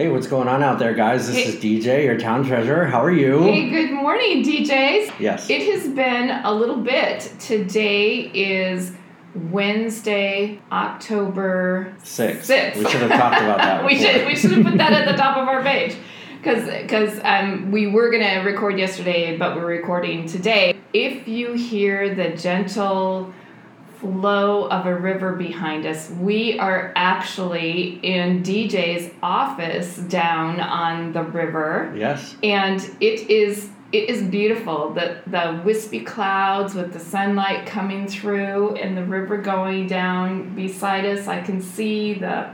Hey, 0.00 0.08
what's 0.08 0.26
going 0.26 0.48
on 0.48 0.62
out 0.62 0.78
there, 0.78 0.94
guys? 0.94 1.26
This 1.26 1.36
Hey. 1.36 1.42
is 1.42 1.56
DJ, 1.56 2.04
your 2.06 2.16
town 2.16 2.42
treasurer. 2.42 2.86
How 2.86 3.04
are 3.04 3.10
you? 3.12 3.42
Hey, 3.42 3.68
good 3.68 3.92
morning, 3.92 4.42
DJs. 4.42 5.12
Yes. 5.20 5.50
It 5.50 5.60
has 5.70 5.88
been 5.88 6.30
a 6.42 6.54
little 6.54 6.78
bit. 6.78 7.30
Today 7.38 8.30
is 8.32 8.92
Wednesday, 9.34 10.58
October 10.72 11.92
Six. 12.02 12.48
6th. 12.48 12.76
We 12.78 12.88
should 12.88 13.02
have 13.02 13.10
talked 13.10 13.42
about 13.42 13.58
that. 13.58 13.84
we 13.86 13.98
should 13.98 14.26
we 14.26 14.34
should 14.34 14.52
have 14.52 14.64
put 14.64 14.78
that 14.78 14.94
at 14.94 15.04
the 15.06 15.18
top 15.18 15.36
of 15.36 15.46
our 15.46 15.62
page. 15.62 15.94
Because 16.42 17.20
um, 17.22 17.70
we 17.70 17.86
were 17.86 18.10
going 18.10 18.22
to 18.22 18.38
record 18.38 18.78
yesterday, 18.78 19.36
but 19.36 19.54
we're 19.54 19.66
recording 19.66 20.26
today. 20.26 20.80
If 20.94 21.28
you 21.28 21.52
hear 21.52 22.14
the 22.14 22.30
gentle 22.30 23.34
flow 24.00 24.66
of 24.68 24.86
a 24.86 24.94
river 24.94 25.34
behind 25.34 25.86
us, 25.86 26.10
we 26.10 26.58
are 26.58 26.92
actually 26.96 28.00
in 28.02 28.42
DJ's 28.42 29.12
office 29.22 29.98
down 29.98 30.60
on 30.60 31.12
the 31.12 31.22
river. 31.22 31.92
Yes. 31.96 32.36
and 32.42 32.80
it 33.00 33.30
is 33.30 33.68
it 33.92 34.08
is 34.08 34.22
beautiful. 34.22 34.90
The 34.90 35.18
the 35.26 35.60
wispy 35.64 36.00
clouds 36.00 36.74
with 36.74 36.92
the 36.92 37.00
sunlight 37.00 37.66
coming 37.66 38.06
through 38.06 38.76
and 38.76 38.96
the 38.96 39.04
river 39.04 39.36
going 39.38 39.88
down 39.88 40.54
beside 40.54 41.04
us. 41.04 41.26
I 41.26 41.40
can 41.40 41.60
see 41.60 42.14
the 42.14 42.50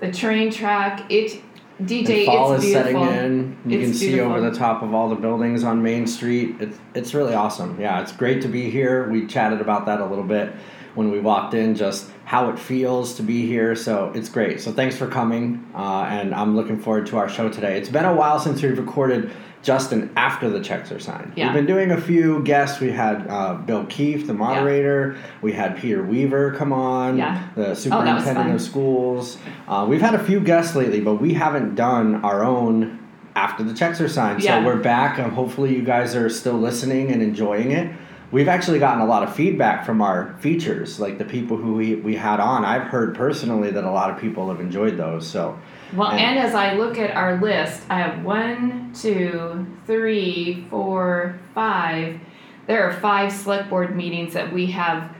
the 0.00 0.10
train 0.12 0.50
track. 0.50 1.10
It 1.10 1.42
dj 1.82 2.10
And 2.10 2.26
fall 2.26 2.52
it's 2.54 2.64
is 2.64 2.72
setting 2.72 3.00
in. 3.00 3.56
You 3.64 3.78
It's 3.78 3.90
can 3.90 3.94
see 3.94 4.20
over 4.20 4.40
the 4.40 4.50
top 4.50 4.82
of 4.82 4.92
all 4.92 5.08
the 5.08 5.14
buildings 5.14 5.62
on 5.64 5.82
Main 5.82 6.06
Street. 6.06 6.56
It's 6.60 6.78
it's 6.94 7.14
really 7.14 7.34
awesome. 7.34 7.80
Yeah, 7.80 8.00
it's 8.02 8.12
great 8.12 8.42
to 8.42 8.48
be 8.48 8.70
here. 8.70 9.08
We 9.10 9.26
chatted 9.26 9.60
about 9.60 9.86
that 9.86 10.00
a 10.00 10.06
little 10.06 10.24
bit 10.24 10.52
when 10.94 11.10
we 11.10 11.20
walked 11.20 11.54
in, 11.54 11.74
just 11.76 12.10
how 12.24 12.50
it 12.50 12.58
feels 12.58 13.14
to 13.14 13.22
be 13.22 13.46
here. 13.46 13.76
So 13.76 14.10
it's 14.14 14.28
great. 14.28 14.60
So 14.60 14.72
thanks 14.72 14.96
for 14.96 15.06
coming, 15.06 15.64
uh, 15.74 16.02
and 16.08 16.34
I'm 16.34 16.56
looking 16.56 16.78
forward 16.80 17.06
to 17.06 17.16
our 17.18 17.28
show 17.28 17.48
today. 17.48 17.78
It's 17.78 17.88
been 17.88 18.04
a 18.04 18.14
while 18.14 18.40
since 18.40 18.60
we've 18.62 18.76
recorded 18.78 19.30
Justin 19.62 20.10
after 20.16 20.48
the 20.48 20.60
checks 20.60 20.90
are 20.90 20.98
signed. 20.98 21.34
Yeah. 21.36 21.46
We've 21.46 21.54
been 21.54 21.66
doing 21.66 21.90
a 21.92 22.00
few 22.00 22.42
guests. 22.44 22.80
We 22.80 22.90
had 22.90 23.26
uh, 23.28 23.54
Bill 23.54 23.84
Keefe, 23.86 24.26
the 24.26 24.32
moderator. 24.34 25.14
Yeah. 25.16 25.22
We 25.42 25.52
had 25.52 25.76
Peter 25.76 26.02
Weaver 26.02 26.54
come 26.54 26.72
on, 26.72 27.18
Yeah. 27.18 27.46
Oh, 27.56 27.62
the 27.62 27.74
superintendent 27.74 28.36
fun. 28.36 28.50
of 28.52 28.62
schools. 28.62 29.36
Uh, 29.68 29.86
we've 29.88 30.00
had 30.00 30.14
a 30.14 30.24
few 30.24 30.40
guests 30.40 30.74
lately, 30.74 31.00
but 31.00 31.16
we 31.16 31.34
haven't 31.34 31.74
done 31.74 32.24
our 32.24 32.42
own 32.42 32.99
after 33.36 33.62
the 33.62 33.74
checks 33.74 34.00
are 34.00 34.08
signed. 34.08 34.42
Yeah. 34.42 34.60
So 34.60 34.66
we're 34.66 34.80
back, 34.80 35.18
and 35.18 35.32
hopefully 35.32 35.74
you 35.74 35.82
guys 35.82 36.14
are 36.14 36.28
still 36.28 36.58
listening 36.58 37.10
and 37.12 37.22
enjoying 37.22 37.72
it. 37.72 37.90
We've 38.32 38.48
actually 38.48 38.78
gotten 38.78 39.00
a 39.02 39.06
lot 39.06 39.24
of 39.24 39.34
feedback 39.34 39.84
from 39.84 40.00
our 40.00 40.36
features, 40.38 41.00
like 41.00 41.18
the 41.18 41.24
people 41.24 41.56
who 41.56 41.74
we, 41.74 41.96
we 41.96 42.14
had 42.14 42.38
on. 42.38 42.64
I've 42.64 42.84
heard 42.88 43.14
personally 43.16 43.70
that 43.72 43.82
a 43.82 43.90
lot 43.90 44.08
of 44.10 44.18
people 44.20 44.48
have 44.50 44.60
enjoyed 44.60 44.96
those. 44.96 45.26
So 45.26 45.58
well 45.96 46.10
And- 46.10 46.20
and 46.20 46.38
as 46.38 46.54
i 46.54 46.74
look 46.74 46.96
at 46.98 47.16
our 47.16 47.40
list 47.40 47.82
i 47.90 47.98
have 47.98 48.24
one 48.24 48.92
two 48.94 49.66
three 49.86 50.64
four 50.70 51.36
five 51.52 52.20
there 52.68 52.84
are 52.88 52.92
five 52.92 53.32
select 53.32 53.68
board 53.68 53.96
meetings 53.96 54.32
that 54.34 54.52
we 54.52 54.66
have 54.66 55.10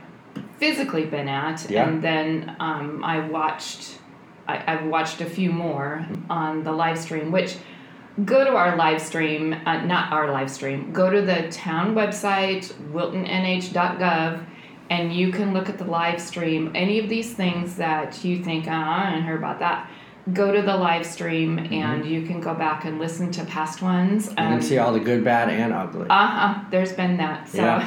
physically 0.59 1.03
been 1.05 1.27
at 1.27 1.69
Yeah. 1.69 1.85
and 1.89 2.01
then 2.01 2.55
um, 2.61 3.03
i 3.03 3.19
watched 3.27 3.97
I, 4.47 4.63
i've 4.65 4.85
watched 4.85 5.19
a 5.19 5.25
few 5.25 5.51
more 5.51 6.07
on 6.29 6.63
the 6.63 6.71
live 6.71 6.97
stream 6.97 7.33
which 7.33 7.57
go 8.25 8.43
to 8.43 8.51
our 8.51 8.75
live 8.75 9.01
stream 9.01 9.53
uh, 9.53 9.85
not 9.85 10.11
our 10.11 10.31
live 10.31 10.49
stream. 10.49 10.91
Go 10.91 11.09
to 11.09 11.21
the 11.21 11.49
town 11.49 11.95
website 11.95 12.73
wiltonnh.gov 12.91 14.45
and 14.89 15.13
you 15.13 15.31
can 15.31 15.53
look 15.53 15.69
at 15.69 15.77
the 15.77 15.85
live 15.85 16.21
stream. 16.21 16.71
Any 16.75 16.99
of 16.99 17.07
these 17.07 17.33
things 17.33 17.75
that 17.77 18.23
you 18.23 18.43
think 18.43 18.67
oh, 18.67 18.71
i 18.71 19.11
didn't 19.11 19.25
hear 19.25 19.37
about 19.37 19.59
that 19.59 19.89
go 20.33 20.51
to 20.51 20.61
the 20.61 20.75
live 20.75 21.05
stream 21.05 21.57
and 21.57 22.05
you 22.05 22.21
can 22.27 22.39
go 22.39 22.53
back 22.53 22.85
and 22.85 22.99
listen 22.99 23.31
to 23.31 23.43
past 23.45 23.81
ones 23.81 24.27
you 24.27 24.35
can 24.35 24.61
see 24.61 24.77
all 24.77 24.93
the 24.93 24.99
good, 24.99 25.23
bad, 25.23 25.49
and 25.49 25.73
ugly. 25.73 26.05
uh-huh. 26.09 26.63
There's 26.69 26.93
been 26.93 27.17
that. 27.17 27.49
So 27.49 27.81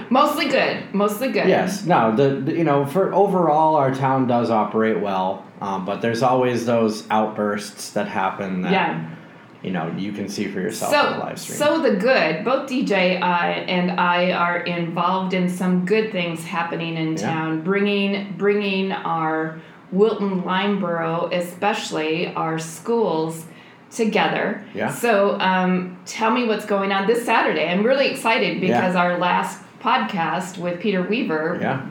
mostly 0.10 0.48
good. 0.48 0.92
Mostly 0.92 1.30
good. 1.30 1.48
Yes. 1.48 1.86
No. 1.86 2.14
The, 2.14 2.40
the 2.40 2.52
you 2.52 2.64
know 2.64 2.84
for 2.84 3.14
overall 3.14 3.76
our 3.76 3.94
town 3.94 4.26
does 4.26 4.50
operate 4.50 5.00
well, 5.00 5.46
um, 5.60 5.84
but 5.84 6.00
there's 6.00 6.22
always 6.22 6.66
those 6.66 7.08
outbursts 7.10 7.90
that 7.92 8.08
happen 8.08 8.62
that 8.62 8.72
yeah 8.72 9.16
you 9.62 9.70
know 9.70 9.92
you 9.96 10.12
can 10.12 10.28
see 10.28 10.48
for 10.48 10.60
yourself 10.60 10.92
on 10.94 11.04
the 11.04 11.14
so 11.18 11.24
live 11.24 11.38
stream. 11.38 11.58
so 11.58 11.82
the 11.82 11.96
good 11.96 12.44
both 12.44 12.68
dj 12.68 13.20
uh, 13.20 13.24
and 13.24 13.92
i 14.00 14.32
are 14.32 14.58
involved 14.58 15.34
in 15.34 15.48
some 15.48 15.84
good 15.84 16.10
things 16.10 16.44
happening 16.44 16.96
in 16.96 17.12
Yeah. 17.12 17.22
town 17.32 17.62
bringing 17.62 18.34
bringing 18.36 18.90
our 18.92 19.60
wilton 19.92 20.42
lyndeborough 20.42 21.32
especially 21.32 22.32
our 22.34 22.58
schools 22.58 23.44
together 23.90 24.64
Yeah. 24.74 24.90
so 24.92 25.38
um, 25.38 25.98
tell 26.06 26.30
me 26.30 26.46
what's 26.46 26.64
going 26.64 26.92
on 26.92 27.06
this 27.06 27.24
saturday 27.24 27.68
i'm 27.68 27.84
really 27.84 28.08
excited 28.08 28.60
because 28.60 28.96
our 28.96 29.18
last 29.18 29.62
podcast 29.80 30.58
with 30.58 30.80
peter 30.80 31.02
weaver 31.02 31.58
yeah. 31.60 31.86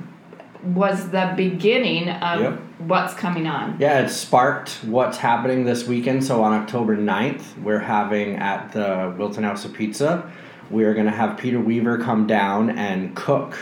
Was 0.64 1.10
the 1.10 1.34
beginning 1.36 2.10
of 2.10 2.40
Yep. 2.42 2.60
what's 2.80 3.14
coming 3.14 3.48
on 3.48 3.76
Yeah, 3.80 4.00
it 4.00 4.10
sparked 4.10 4.80
what's 4.86 5.18
happening 5.18 5.66
this 5.66 5.88
weekend. 5.88 6.24
So 6.24 6.44
on 6.44 6.54
October 6.54 6.96
9th, 6.96 7.58
we're 7.64 7.80
having 7.80 8.36
at 8.36 8.72
the 8.72 9.14
Wilton 9.18 9.44
House 9.44 9.66
of 9.66 9.74
Pizza, 9.74 10.30
we're 10.70 10.94
going 10.94 11.08
to 11.08 11.12
have 11.12 11.38
Peter 11.38 11.60
Weaver 11.60 11.98
come 11.98 12.28
down 12.28 12.70
and 12.70 13.16
cook 13.16 13.58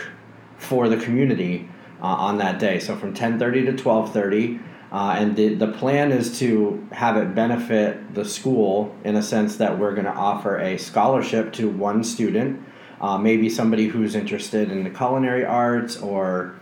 for 0.58 0.88
the 0.88 0.96
community 0.96 1.68
uh, 2.02 2.06
on 2.06 2.38
that 2.38 2.58
day. 2.58 2.78
So 2.78 2.96
from 2.96 3.14
10:30 3.14 3.66
to 3.66 3.72
12:30. 3.72 4.60
Uh, 4.92 5.14
and 5.16 5.36
the, 5.36 5.54
the 5.54 5.68
plan 5.68 6.10
is 6.10 6.36
to 6.40 6.84
have 6.90 7.16
it 7.16 7.32
benefit 7.32 8.12
the 8.12 8.24
school 8.24 8.92
in 9.04 9.14
a 9.14 9.22
sense 9.22 9.56
that 9.56 9.78
we're 9.78 9.92
going 9.92 10.04
to 10.04 10.12
offer 10.12 10.58
a 10.58 10.76
scholarship 10.76 11.52
to 11.52 11.68
one 11.68 12.02
student, 12.02 12.60
uh, 13.00 13.16
maybe 13.16 13.48
somebody 13.48 13.86
who's 13.86 14.16
interested 14.16 14.68
in 14.68 14.82
the 14.82 14.90
culinary 14.90 15.44
arts 15.44 15.96
or 15.96 16.56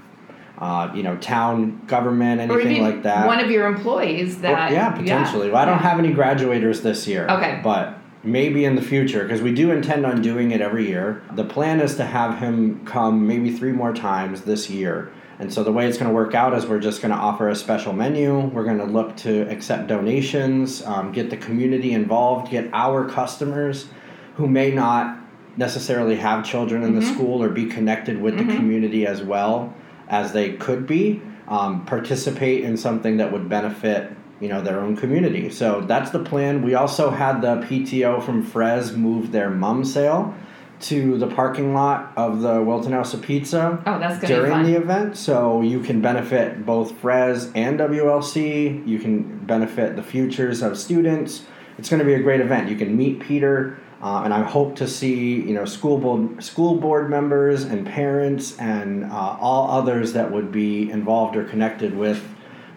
uh, 0.61 0.91
you 0.95 1.03
know 1.03 1.17
town 1.19 1.81
government 1.87 2.41
or 2.51 2.61
anything 2.61 2.83
like 2.83 3.03
that 3.05 3.27
one 3.27 3.39
of 3.41 3.51
your 3.51 3.67
employees 3.67 4.37
or- 4.39 4.41
that 4.41 4.73
yeah, 4.73 4.91
potentially. 4.91 5.49
Well, 5.51 5.63
I 5.63 5.65
don't 5.65 5.79
have 5.79 5.99
any 5.99 6.13
graduators 6.13 6.83
this 6.83 7.07
year. 7.07 7.27
Okay. 7.29 7.61
But 7.63 7.97
maybe 8.25 8.65
in 8.65 8.75
the 8.75 8.83
future, 8.83 9.23
because 9.23 9.41
we 9.41 9.53
do 9.55 9.71
intend 9.71 10.05
on 10.05 10.21
doing 10.21 10.51
it 10.51 10.61
every 10.61 10.89
year. 10.89 11.23
The 11.35 11.45
plan 11.45 11.81
is 11.81 11.95
to 11.97 12.05
have 12.05 12.39
him 12.39 12.85
come 12.85 13.27
maybe 13.27 13.51
three 13.53 13.73
more 13.73 13.95
times 13.95 14.43
this 14.43 14.69
year. 14.69 15.13
And 15.41 15.53
so 15.55 15.63
the 15.63 15.71
way 15.71 15.87
it's 15.87 15.97
going 15.97 16.09
to 16.11 16.15
work 16.15 16.35
out 16.35 16.53
is 16.53 16.67
we're 16.67 16.81
just 16.81 17.01
going 17.01 17.13
to 17.15 17.17
offer 17.17 17.49
a 17.49 17.55
special 17.55 17.93
menu. 17.93 18.41
We're 18.49 18.65
going 18.65 18.79
to 18.79 18.85
look 18.85 19.17
to 19.19 19.43
accept 19.49 19.87
donations, 19.87 20.83
um, 20.83 21.13
get 21.13 21.31
the 21.31 21.37
community 21.37 21.93
involved, 21.93 22.51
get 22.51 22.69
our 22.73 23.09
customers 23.09 23.87
who 24.35 24.49
may 24.49 24.73
not 24.73 25.17
necessarily 25.57 26.17
have 26.17 26.45
children 26.45 26.83
in 26.83 26.95
the 26.97 27.01
Mm-hmm. 27.01 27.15
school 27.15 27.43
or 27.43 27.49
be 27.51 27.67
connected 27.67 28.21
with 28.21 28.37
the 28.37 28.45
community 28.57 29.07
as 29.07 29.23
well 29.23 29.73
as 30.09 30.33
they 30.33 30.55
could 30.55 30.87
be 30.87 31.23
um, 31.49 31.85
participate 31.87 32.65
in 32.65 32.77
something 32.77 33.17
that 33.19 33.33
would 33.33 33.49
benefit 33.49 34.13
you 34.41 34.49
know 34.49 34.63
their 34.63 34.81
own 34.81 34.97
community. 34.97 35.51
So 35.51 35.81
that's 35.81 36.11
the 36.11 36.23
plan. 36.23 36.63
We 36.63 36.75
also 36.75 37.11
had 37.11 37.41
the 37.41 37.57
pto 37.67 38.23
from 38.23 38.43
FRES 38.43 38.97
move 38.97 39.33
their 39.33 39.51
mum 39.51 39.85
sale 39.85 40.35
to 40.81 41.19
the 41.19 41.27
parking 41.27 41.75
lot 41.75 42.13
of 42.17 42.41
the 42.41 42.63
wilton 42.63 42.93
house 42.93 43.13
of 43.13 43.21
pizza 43.21 43.83
Oh, 43.85 43.99
that's 43.99 44.21
gonna 44.21 44.35
during 44.35 44.63
the 44.63 44.77
event. 44.77 45.17
So 45.17 45.61
you 45.61 45.81
can 45.81 46.01
benefit 46.01 46.65
both 46.65 46.93
FRES 47.01 47.51
and 47.55 47.81
wlc 47.81 48.87
you 48.87 48.99
can 49.01 49.39
benefit 49.45 49.97
the 49.97 50.03
futures 50.03 50.63
of 50.63 50.79
students. 50.79 51.45
It's 51.79 51.89
going 51.89 52.01
to 52.01 52.05
be 52.05 52.15
a 52.15 52.21
great 52.21 52.41
event. 52.41 52.69
You 52.69 52.77
can 52.77 52.97
meet 52.97 53.21
peter 53.21 53.79
uh, 54.03 54.23
and 54.25 54.33
I 54.33 54.43
hope 54.43 54.77
to 54.77 54.87
see 54.89 55.37
you 55.41 55.55
know 55.55 55.65
school 55.65 55.99
board 55.99 56.43
school 56.43 56.77
board 56.77 57.11
members 57.11 57.65
and 57.65 57.87
parents 57.87 58.57
and 58.59 59.05
uh, 59.05 59.37
all 59.41 59.71
others 59.71 60.13
that 60.13 60.31
would 60.31 60.53
be 60.53 60.91
involved 60.91 61.37
or 61.37 61.45
connected 61.45 61.97
with 61.97 62.23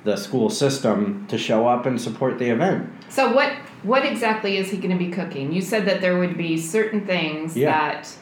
the 0.04 0.16
school 0.18 0.50
system 0.50 1.26
to 1.28 1.38
show 1.38 1.68
up 1.68 1.86
and 1.86 2.02
support 2.02 2.40
the 2.40 2.50
event. 2.50 2.90
So 3.10 3.32
what 3.34 3.54
what 3.84 4.06
exactly 4.06 4.58
is 4.58 4.70
he 4.72 4.78
going 4.78 4.92
to 4.98 5.04
be 5.04 5.12
cooking? 5.12 5.52
You 5.52 5.62
said 5.62 5.86
that 5.86 6.02
there 6.02 6.18
would 6.20 6.38
be 6.38 6.58
certain 6.58 7.06
things 7.06 7.56
Yeah. 7.58 7.72
that 7.72 8.16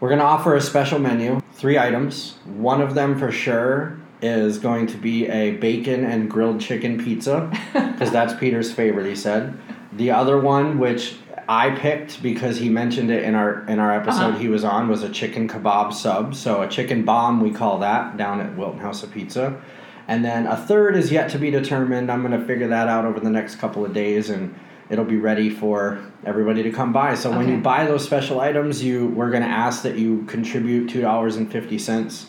We're 0.00 0.08
going 0.08 0.18
to 0.20 0.24
offer 0.24 0.54
a 0.56 0.60
special 0.60 0.98
menu, 0.98 1.40
three 1.52 1.78
items. 1.78 2.36
One 2.44 2.80
of 2.82 2.94
them 2.94 3.18
for 3.18 3.32
sure 3.32 3.98
is 4.22 4.58
going 4.58 4.86
to 4.88 4.96
be 4.96 5.26
a 5.28 5.52
bacon 5.52 6.04
and 6.04 6.30
grilled 6.30 6.60
chicken 6.60 7.02
pizza 7.02 7.50
because 7.72 8.10
that's 8.10 8.34
Peter's 8.34 8.72
favorite, 8.72 9.06
he 9.06 9.14
said. 9.16 9.56
The 9.92 10.10
other 10.10 10.38
one, 10.40 10.78
which 10.78 11.16
I 11.48 11.70
picked 11.70 12.22
because 12.22 12.58
he 12.58 12.68
mentioned 12.68 13.10
it 13.10 13.22
in 13.22 13.34
our 13.34 13.64
in 13.66 13.78
our 13.78 13.92
episode 13.94 14.20
Uh-huh. 14.30 14.38
he 14.38 14.48
was 14.48 14.64
on, 14.64 14.88
was 14.88 15.02
a 15.02 15.08
chicken 15.08 15.48
kebab 15.48 15.92
sub. 15.92 16.34
So 16.34 16.62
a 16.62 16.68
chicken 16.68 17.04
bomb, 17.04 17.40
we 17.40 17.50
call 17.52 17.78
that 17.80 18.16
down 18.16 18.40
at 18.40 18.56
Wilton 18.56 18.80
House 18.80 19.02
of 19.02 19.12
Pizza. 19.12 19.60
And 20.08 20.24
then 20.24 20.46
a 20.46 20.56
third 20.56 20.96
is 20.96 21.10
yet 21.10 21.30
to 21.30 21.38
be 21.38 21.50
determined. 21.50 22.10
I'm 22.10 22.22
going 22.26 22.38
to 22.38 22.44
figure 22.46 22.68
that 22.68 22.86
out 22.88 23.04
over 23.04 23.18
the 23.20 23.30
next 23.30 23.56
couple 23.56 23.84
of 23.84 23.92
days 23.92 24.30
and 24.30 24.54
it'll 24.88 25.04
be 25.04 25.16
ready 25.16 25.50
for 25.50 25.98
everybody 26.24 26.62
to 26.62 26.70
come 26.70 26.92
by. 26.92 27.14
So 27.16 27.30
when 27.36 27.48
you 27.48 27.58
buy 27.58 27.86
those 27.86 28.04
special 28.04 28.38
items, 28.40 28.84
you 28.84 29.06
we're 29.08 29.30
going 29.30 29.42
to 29.42 29.48
ask 29.48 29.82
that 29.82 29.96
you 29.96 30.22
contribute 30.26 30.88
$2.50 30.90 32.26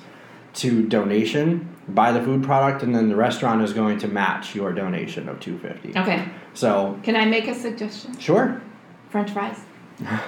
to 0.56 0.88
donation. 0.88 1.70
Buy 1.90 2.12
the 2.12 2.22
food 2.22 2.44
product, 2.44 2.84
and 2.84 2.94
then 2.94 3.08
the 3.10 3.16
restaurant 3.16 3.62
is 3.62 3.72
going 3.74 3.98
to 4.00 4.08
match 4.10 4.54
your 4.56 4.74
donation 4.74 5.30
of 5.30 5.40
two 5.40 5.58
fifty. 5.60 5.96
Okay. 5.96 6.28
So 6.54 7.00
Can 7.04 7.16
I 7.16 7.24
make 7.26 7.48
a 7.48 7.56
suggestion? 7.56 8.18
sure. 8.20 8.62
French 9.10 9.32
fries. 9.32 9.60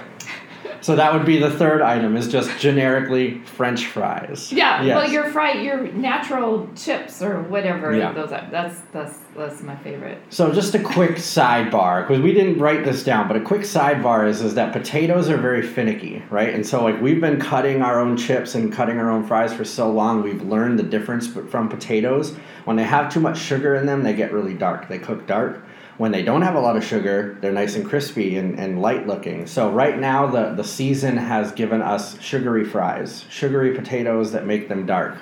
So 0.82 0.96
that 0.96 1.12
would 1.12 1.26
be 1.26 1.36
the 1.38 1.50
third 1.50 1.82
item 1.82 2.16
is 2.16 2.26
just 2.28 2.58
generically 2.58 3.38
French 3.40 3.86
fries. 3.86 4.50
Yeah. 4.50 4.82
Yes. 4.82 4.96
Well, 4.96 5.10
your 5.12 5.30
fry, 5.30 5.52
your 5.52 5.92
natural 5.92 6.68
chips 6.74 7.22
or 7.22 7.42
whatever 7.42 7.94
Yeah. 7.94 8.12
those 8.12 8.32
are. 8.32 8.48
That's 8.50 8.80
that's 8.92 9.18
that's 9.36 9.62
my 9.62 9.76
favorite. 9.76 10.18
So 10.30 10.52
just 10.52 10.74
a 10.74 10.78
quick 10.78 11.12
sidebar, 11.16 12.06
because 12.08 12.22
we 12.22 12.32
didn't 12.32 12.58
write 12.58 12.84
this 12.84 13.04
down, 13.04 13.28
but 13.28 13.36
a 13.36 13.40
quick 13.40 13.60
sidebar 13.62 14.26
is 14.26 14.40
is 14.40 14.54
that 14.54 14.72
potatoes 14.72 15.28
are 15.28 15.36
very 15.36 15.62
finicky, 15.62 16.22
right? 16.30 16.54
And 16.54 16.66
so 16.66 16.82
like 16.82 16.98
we've 17.00 17.20
been 17.20 17.38
cutting 17.38 17.82
our 17.82 18.00
own 18.00 18.16
chips 18.16 18.54
and 18.54 18.72
cutting 18.72 18.98
our 18.98 19.10
own 19.10 19.26
fries 19.26 19.52
for 19.52 19.64
so 19.66 19.90
long, 19.90 20.22
we've 20.22 20.42
learned 20.42 20.78
the 20.78 20.82
difference 20.84 21.26
from 21.26 21.68
potatoes. 21.68 22.34
When 22.64 22.76
they 22.76 22.84
have 22.84 23.12
too 23.12 23.20
much 23.20 23.38
sugar 23.38 23.74
in 23.74 23.84
them, 23.84 24.02
they 24.02 24.14
get 24.14 24.32
really 24.32 24.54
dark. 24.54 24.88
They 24.88 24.98
cook 24.98 25.26
dark. 25.26 25.62
When 26.00 26.12
they 26.12 26.22
don't 26.22 26.40
have 26.40 26.54
a 26.54 26.60
lot 26.60 26.78
of 26.78 26.82
sugar, 26.82 27.36
they're 27.42 27.52
nice 27.52 27.76
and 27.76 27.84
crispy 27.84 28.38
and, 28.38 28.58
and 28.58 28.80
light 28.80 29.06
looking. 29.06 29.46
So 29.46 29.70
right 29.70 29.98
now 29.98 30.26
the, 30.26 30.54
the 30.54 30.64
season 30.64 31.18
has 31.18 31.52
given 31.52 31.82
us 31.82 32.18
sugary 32.22 32.64
fries, 32.64 33.26
sugary 33.28 33.74
potatoes 33.74 34.32
that 34.32 34.46
make 34.46 34.66
them 34.70 34.86
dark. 34.86 35.18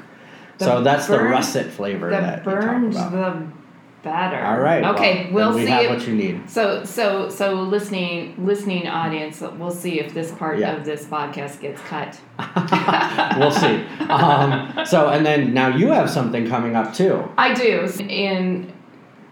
The 0.58 0.64
so 0.66 0.82
that's 0.84 1.08
the 1.08 1.18
russet 1.18 1.66
flavor 1.72 2.10
The 2.10 2.20
that 2.20 2.38
you 2.38 2.44
burned 2.44 2.92
talk 2.92 3.12
about. 3.12 3.40
the 3.40 3.52
batter. 4.04 4.38
All 4.40 4.60
right. 4.60 4.84
Okay. 4.94 5.32
well, 5.32 5.52
we 5.52 5.64
see. 5.64 5.70
have 5.72 5.86
if, 5.86 5.90
what 5.98 6.06
you 6.06 6.14
need. 6.14 6.48
So 6.48 6.84
so 6.84 7.28
so 7.28 7.54
listening 7.54 8.36
listening 8.46 8.86
audience, 8.86 9.40
we'll 9.40 9.72
see 9.72 9.98
if 9.98 10.14
this 10.14 10.30
part 10.30 10.60
Yeah. 10.60 10.76
of 10.76 10.84
this 10.84 11.04
podcast 11.06 11.60
gets 11.60 11.80
cut. 11.82 12.20
we'll 13.36 13.50
see. 13.50 13.84
Um, 14.04 14.86
so, 14.86 15.08
and 15.08 15.26
then 15.26 15.52
now 15.52 15.76
you 15.76 15.88
have 15.88 16.08
something 16.08 16.46
coming 16.48 16.76
up 16.76 16.94
too. 16.94 17.28
I 17.36 17.52
do 17.52 17.90
in 18.08 18.72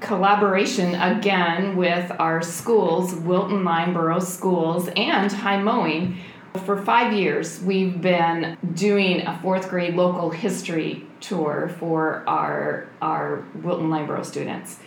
collaboration 0.06 0.94
again 0.94 1.76
with 1.76 2.12
our 2.20 2.40
schools, 2.40 3.12
Wilton 3.12 3.64
Lyndeborough 3.64 4.22
Schools 4.22 4.88
and 4.94 5.32
High 5.32 5.60
Mowing. 5.60 6.16
For 6.64 6.80
five 6.80 7.12
years, 7.12 7.60
we've 7.60 8.00
been 8.00 8.56
doing 8.74 9.26
a 9.26 9.36
fourth 9.42 9.68
grade 9.68 9.96
local 9.96 10.30
history 10.30 11.04
tour 11.20 11.74
for 11.80 12.22
our 12.28 12.88
our 13.02 13.44
Wilton 13.62 13.88
Lyndeborough 13.88 14.24
students. 14.24 14.78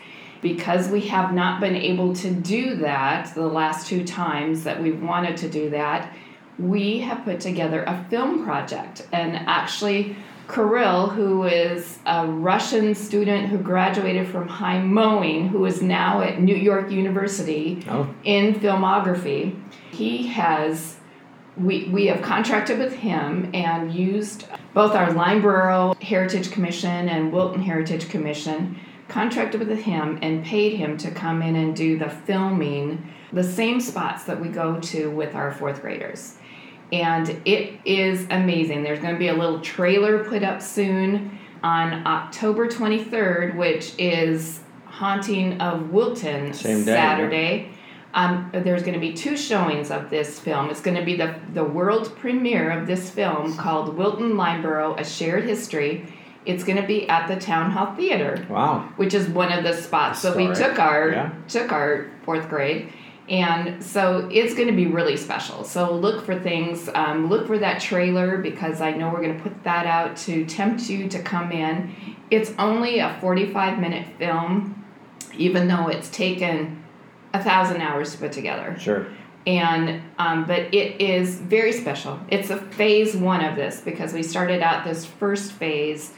Because 0.42 0.88
we 0.88 1.01
have 1.07 1.33
not 1.33 1.60
been 1.60 1.75
able 1.75 2.16
to 2.16 2.31
do 2.31 2.77
that 2.77 3.36
the 3.36 3.45
last 3.45 3.88
two 3.88 4.06
times 4.06 4.63
that 4.63 4.81
we've 4.81 5.04
wanted 5.04 5.36
to 5.38 5.50
do 5.50 5.69
that, 5.71 6.13
we 6.57 7.00
have 7.00 7.25
put 7.25 7.42
together 7.42 7.83
a 7.83 8.06
film 8.10 8.45
project. 8.45 9.06
And 9.12 9.36
actually, 9.36 10.16
Kirill, 10.50 11.07
who 11.07 11.44
is 11.44 12.00
a 12.06 12.25
Russian 12.25 12.96
student 12.96 13.50
who 13.50 13.57
graduated 13.57 14.28
from 14.28 14.48
High 14.48 14.81
Mowing, 14.81 15.48
who 15.48 15.63
is 15.66 15.81
now 15.81 16.22
at 16.22 16.42
New 16.42 16.56
York 16.56 16.90
University 16.92 17.86
Oh, 17.88 18.10
in 18.24 18.56
filmography, 18.56 19.60
he 19.92 20.28
has 20.28 20.98
we, 21.56 21.90
we 21.90 22.07
have 22.07 22.22
contracted 22.22 22.80
with 22.80 22.94
him 22.94 23.50
and 23.54 23.94
used 23.94 24.46
both 24.74 24.96
our 24.96 25.10
Lyndeborough 25.10 26.01
Heritage 26.01 26.52
Commission 26.52 27.10
and 27.10 27.34
Wilton 27.34 27.62
Heritage 27.62 28.07
Commission 28.07 28.80
contracted 29.10 29.68
with 29.68 29.81
him 29.81 30.19
and 30.22 30.45
paid 30.45 30.74
him 30.78 30.98
to 30.98 31.12
come 31.12 31.42
in 31.42 31.56
and 31.57 31.75
do 31.75 31.98
the 31.98 32.10
filming 32.10 33.12
the 33.34 33.44
same 33.44 33.81
spots 33.81 34.24
that 34.24 34.40
we 34.40 34.48
go 34.48 34.80
to 34.80 35.10
with 35.12 35.36
our 35.36 35.52
fourth 35.52 35.81
graders 35.81 36.39
and 36.92 37.42
it 37.46 37.80
is 37.86 38.26
amazing 38.30 38.84
there's 38.84 39.00
going 39.00 39.14
to 39.14 39.20
be 39.20 39.28
a 39.28 39.34
little 39.34 39.60
trailer 39.62 40.24
put 40.24 40.44
up 40.44 40.62
soon 40.62 41.38
on 41.64 42.06
october 42.08 42.68
23rd 42.68 43.56
which 43.56 43.94
is 43.98 44.62
haunting 44.86 45.60
of 45.62 45.92
wilton 45.92 46.54
Same 46.54 46.84
day, 46.84 46.92
yeah. 46.92 46.98
saturday 46.98 47.70
um, 48.14 48.50
there's 48.52 48.82
going 48.82 48.96
to 48.96 49.00
be 49.00 49.14
two 49.14 49.38
showings 49.38 49.92
of 49.92 50.10
this 50.10 50.40
film. 50.40 50.70
It's 50.70 50.82
going 50.82 50.98
to 50.98 51.06
be 51.06 51.16
the, 51.16 51.36
the 51.54 51.64
world 51.64 52.16
premiere 52.18 52.72
of 52.72 52.88
this 52.88 53.10
film 53.10 53.56
called 53.56 53.96
Wilton 53.96 54.34
Lyndeborough, 54.34 55.00
A 55.00 55.06
Shared 55.06 55.44
History. 55.44 56.08
It's 56.46 56.64
going 56.64 56.82
to 56.82 56.88
be 56.88 57.08
at 57.08 57.28
the 57.28 57.36
Town 57.36 57.70
Hall 57.70 57.94
Theater, 57.96 58.46
wow. 58.50 58.92
which 58.96 59.14
is 59.14 59.28
one 59.28 59.52
of 59.52 59.64
the 59.64 59.74
spots 59.74 60.24
that 60.24 60.36
we 60.36 60.48
took 60.48 60.80
our 60.80 61.12
yeah. 61.12 61.34
took 61.48 61.72
our 61.72 62.10
fourth 62.24 62.50
grade, 62.50 62.92
and 63.30 63.84
so 63.84 64.28
it's 64.31 64.54
going 64.56 64.68
to 64.68 64.76
be 64.76 64.88
really 64.88 65.16
special. 65.16 65.64
So 65.64 65.94
look 65.94 66.26
for 66.26 66.40
things. 66.40 66.90
Um, 66.96 67.30
look 67.30 67.48
for 67.48 67.60
that 67.60 67.80
trailer 67.80 68.40
because 68.40 68.81
I 68.81 68.92
know 68.92 69.10
we're 69.10 69.22
going 69.22 69.38
to 69.38 69.44
put 69.44 69.64
that 69.64 69.86
out 69.86 70.18
to 70.18 70.46
tempt 70.46 70.90
you 70.90 71.08
to 71.10 71.22
come 71.22 71.52
in. 71.52 71.94
It's 72.31 72.52
only 72.58 73.00
a 73.00 73.18
forty-five 73.22 73.80
minute 73.80 74.08
film, 74.18 74.84
even 75.38 75.68
though 75.68 75.88
it's 75.88 76.10
taken 76.10 76.84
a 77.34 77.44
thousand 77.44 77.81
hours 77.81 78.12
to 78.14 78.18
put 78.18 78.31
together 78.31 78.76
Sure. 78.80 79.06
and 79.46 80.02
um, 80.18 80.46
but 80.46 80.74
it 80.74 81.00
is 81.00 81.36
very 81.40 81.72
special 81.72 82.20
it's 82.30 82.50
a 82.50 82.58
phase 82.58 83.16
one 83.16 83.46
of 83.46 83.56
this 83.56 83.81
because 83.81 84.14
we 84.14 84.24
started 84.24 84.64
out 84.64 84.84
this 84.84 85.06
first 85.06 85.52
phase 85.52 86.12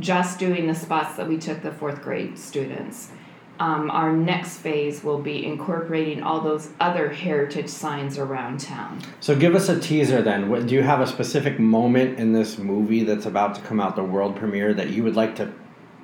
just 0.00 0.40
doing 0.40 0.66
the 0.66 0.74
spots 0.74 1.16
that 1.16 1.28
we 1.28 1.38
took 1.38 1.62
the 1.62 1.70
fourth 1.70 2.02
grade 2.02 2.36
students 2.36 3.12
um, 3.58 3.90
our 3.90 4.12
next 4.12 4.58
phase 4.58 5.02
will 5.02 5.18
be 5.18 5.44
incorporating 5.46 6.22
all 6.22 6.40
those 6.40 6.68
other 6.80 7.08
heritage 7.08 7.68
signs 7.68 8.18
around 8.18 8.60
town 8.60 9.00
So 9.20 9.34
give 9.34 9.54
us 9.54 9.68
a 9.68 9.80
teaser 9.80 10.20
then. 10.22 10.50
What, 10.50 10.66
do 10.66 10.74
you 10.74 10.82
have 10.82 11.00
a 11.00 11.06
specific 11.06 11.58
moment 11.58 12.18
in 12.18 12.32
this 12.32 12.58
movie 12.58 13.04
that's 13.04 13.26
about 13.26 13.54
to 13.54 13.60
come 13.62 13.80
out, 13.80 13.96
the 13.96 14.04
world 14.04 14.36
premiere, 14.36 14.74
that 14.74 14.90
you 14.90 15.02
would 15.04 15.16
like 15.16 15.36
to 15.36 15.52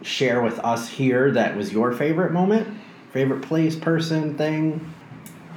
share 0.02 0.40
with 0.42 0.58
us 0.60 0.88
here 0.88 1.30
that 1.32 1.56
was 1.56 1.72
your 1.72 1.92
favorite 1.92 2.32
moment? 2.32 2.66
Favorite 3.12 3.42
place, 3.42 3.76
person, 3.76 4.36
thing? 4.38 4.92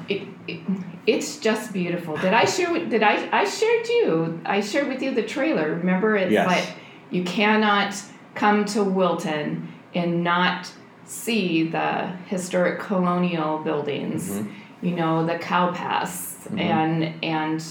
it, 0.09 0.27
it, 0.47 0.59
it's 1.07 1.39
just 1.39 1.73
beautiful 1.73 2.15
did 2.17 2.31
i 2.33 2.45
share 2.45 2.71
with, 2.71 2.91
did 2.91 3.01
i 3.01 3.27
i 3.31 3.43
shared 3.43 3.87
you 3.87 4.39
i 4.45 4.61
shared 4.61 4.87
with 4.87 5.01
you 5.01 5.15
the 5.15 5.23
trailer 5.23 5.71
remember 5.75 6.15
it's 6.15 6.31
Yes. 6.31 6.45
like 6.47 6.75
you 7.09 7.23
cannot 7.23 7.95
come 8.35 8.63
to 8.65 8.83
wilton 8.83 9.67
and 9.95 10.23
not 10.23 10.71
see 11.05 11.63
the 11.69 12.07
historic 12.27 12.79
colonial 12.79 13.59
buildings 13.59 14.31
Mhm. 14.31 14.47
you 14.81 14.91
know 14.95 15.25
the 15.25 15.37
cow 15.37 15.71
paths 15.71 16.47
Mhm. 16.51 16.59
and 16.59 17.13
and 17.23 17.63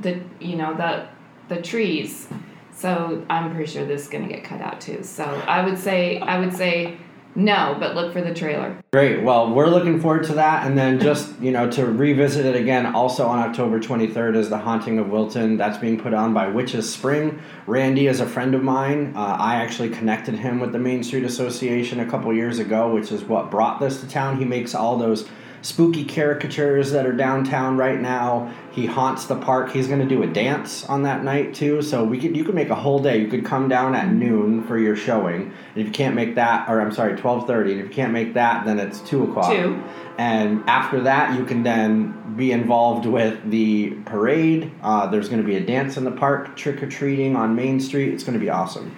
the 0.00 0.20
you 0.40 0.56
know 0.56 0.74
the 0.74 1.04
the 1.48 1.60
trees 1.62 2.28
so 2.70 3.22
i'm 3.30 3.54
pretty 3.54 3.70
sure 3.70 3.84
this 3.84 4.02
is 4.02 4.08
going 4.08 4.26
to 4.26 4.32
get 4.34 4.44
cut 4.44 4.60
out 4.60 4.80
too 4.80 5.02
so 5.02 5.24
i 5.46 5.64
would 5.64 5.78
say 5.78 6.18
i 6.20 6.38
would 6.38 6.52
say 6.52 6.94
no 7.34 7.76
but 7.78 7.94
look 7.94 8.12
for 8.12 8.20
the 8.20 8.34
trailer 8.34 8.82
Great. 8.94 9.22
Well, 9.22 9.54
we're 9.54 9.68
looking 9.68 10.02
forward 10.02 10.24
to 10.24 10.34
that. 10.34 10.66
And 10.66 10.76
then 10.76 11.00
just, 11.00 11.40
you 11.40 11.50
know, 11.50 11.70
to 11.70 11.86
revisit 11.86 12.44
it 12.44 12.54
again, 12.54 12.94
also 12.94 13.26
on 13.26 13.38
October 13.38 13.80
23rd 13.80 14.36
is 14.36 14.50
The 14.50 14.58
Haunting 14.58 14.98
of 14.98 15.08
Wilton. 15.08 15.56
That's 15.56 15.78
being 15.78 15.98
put 15.98 16.12
on 16.12 16.34
by 16.34 16.48
Witches 16.48 16.92
Spring. 16.92 17.40
Randy 17.66 18.06
is 18.06 18.20
a 18.20 18.26
friend 18.26 18.54
of 18.54 18.62
mine. 18.62 19.14
Uh, 19.16 19.38
I 19.40 19.54
actually 19.54 19.88
connected 19.88 20.34
him 20.34 20.60
with 20.60 20.72
the 20.72 20.78
Main 20.78 21.02
Street 21.02 21.24
Association 21.24 22.00
a 22.00 22.06
couple 22.06 22.34
years 22.34 22.58
ago, 22.58 22.92
which 22.92 23.10
is 23.10 23.24
what 23.24 23.50
brought 23.50 23.80
this 23.80 24.02
to 24.02 24.06
town. 24.06 24.36
He 24.38 24.44
makes 24.44 24.74
all 24.74 24.98
those 24.98 25.26
spooky 25.62 26.04
caricatures 26.04 26.90
that 26.90 27.06
are 27.06 27.12
downtown 27.12 27.76
right 27.76 28.00
now. 28.00 28.52
He 28.72 28.86
haunts 28.86 29.26
the 29.26 29.36
park. 29.36 29.70
He's 29.70 29.86
going 29.86 30.00
to 30.00 30.06
do 30.06 30.22
a 30.22 30.26
dance 30.26 30.84
on 30.86 31.02
that 31.04 31.24
night 31.24 31.54
too. 31.54 31.80
So 31.82 32.04
we 32.04 32.20
could 32.20 32.36
you 32.36 32.44
could 32.44 32.54
make 32.54 32.68
a 32.68 32.74
whole 32.74 32.98
day. 32.98 33.20
You 33.20 33.28
could 33.28 33.44
come 33.44 33.68
down 33.68 33.94
at 33.94 34.12
noon 34.12 34.64
for 34.64 34.78
your 34.78 34.96
showing. 34.96 35.42
And 35.42 35.76
if 35.76 35.86
you 35.86 35.92
can't 35.92 36.14
make 36.14 36.34
that, 36.34 36.68
or 36.68 36.80
I'm 36.80 36.92
sorry, 36.92 37.14
12:30. 37.14 37.72
And 37.72 37.80
if 37.80 37.86
you 37.88 37.94
can't 37.94 38.12
make 38.12 38.34
that, 38.34 38.66
then 38.66 38.78
it's 38.78 39.00
two 39.00 39.24
o'clock. 39.24 39.52
Two. 39.52 39.82
And 40.18 40.62
after 40.68 41.00
that, 41.00 41.38
you 41.38 41.44
can 41.44 41.62
then 41.62 42.34
be 42.36 42.52
involved 42.52 43.06
with 43.06 43.50
the 43.50 43.90
parade. 44.04 44.70
Uh, 44.82 45.06
there's 45.06 45.28
going 45.28 45.40
to 45.40 45.46
be 45.46 45.56
a 45.56 45.64
dance 45.64 45.96
in 45.96 46.04
the 46.04 46.10
park, 46.10 46.56
trick 46.56 46.82
or 46.82 46.88
treating 46.88 47.34
on 47.36 47.54
Main 47.54 47.80
Street. 47.80 48.12
It's 48.12 48.24
going 48.24 48.34
to 48.34 48.40
be 48.40 48.50
awesome. 48.50 48.94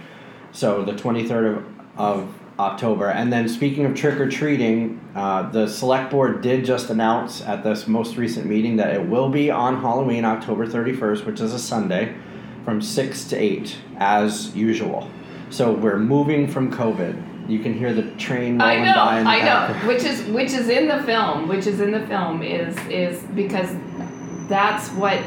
So 0.52 0.84
the 0.84 0.92
23rd 0.92 1.56
of, 1.56 1.64
of 1.98 2.34
October. 2.58 3.08
And 3.08 3.32
then 3.32 3.48
speaking 3.48 3.84
of 3.84 3.94
trick 3.94 4.20
or 4.20 4.28
treating, 4.28 5.00
uh, 5.14 5.50
the 5.50 5.66
select 5.66 6.10
board 6.10 6.40
did 6.40 6.64
just 6.64 6.90
announce 6.90 7.42
at 7.42 7.64
this 7.64 7.88
most 7.88 8.16
recent 8.16 8.46
meeting 8.46 8.76
that 8.76 8.94
it 8.94 9.08
will 9.08 9.28
be 9.28 9.50
on 9.50 9.80
Halloween, 9.80 10.24
October 10.24 10.66
31st, 10.66 11.26
which 11.26 11.40
is 11.40 11.52
a 11.52 11.58
Sunday, 11.58 12.14
from 12.64 12.80
6 12.80 13.24
to 13.24 13.36
8, 13.36 13.76
as 13.96 14.54
usual. 14.54 15.10
So 15.50 15.72
we're 15.72 15.98
moving 15.98 16.48
from 16.48 16.72
COVID. 16.72 17.48
You 17.48 17.58
can 17.58 17.74
hear 17.74 17.92
the 17.92 18.10
train 18.12 18.60
I 18.60 18.76
know, 18.76 18.94
by 18.94 19.18
in 19.18 19.24
the 19.24 19.30
I 19.30 19.44
know. 19.44 19.86
Which 19.86 20.02
is 20.02 20.24
which 20.30 20.52
is 20.52 20.70
in 20.70 20.88
the 20.88 21.02
film. 21.02 21.46
Which 21.46 21.66
is 21.66 21.80
in 21.80 21.90
the 21.90 22.06
film 22.06 22.42
is 22.42 22.74
is 22.86 23.22
because 23.34 23.68
that's 24.48 24.88
what 24.92 25.22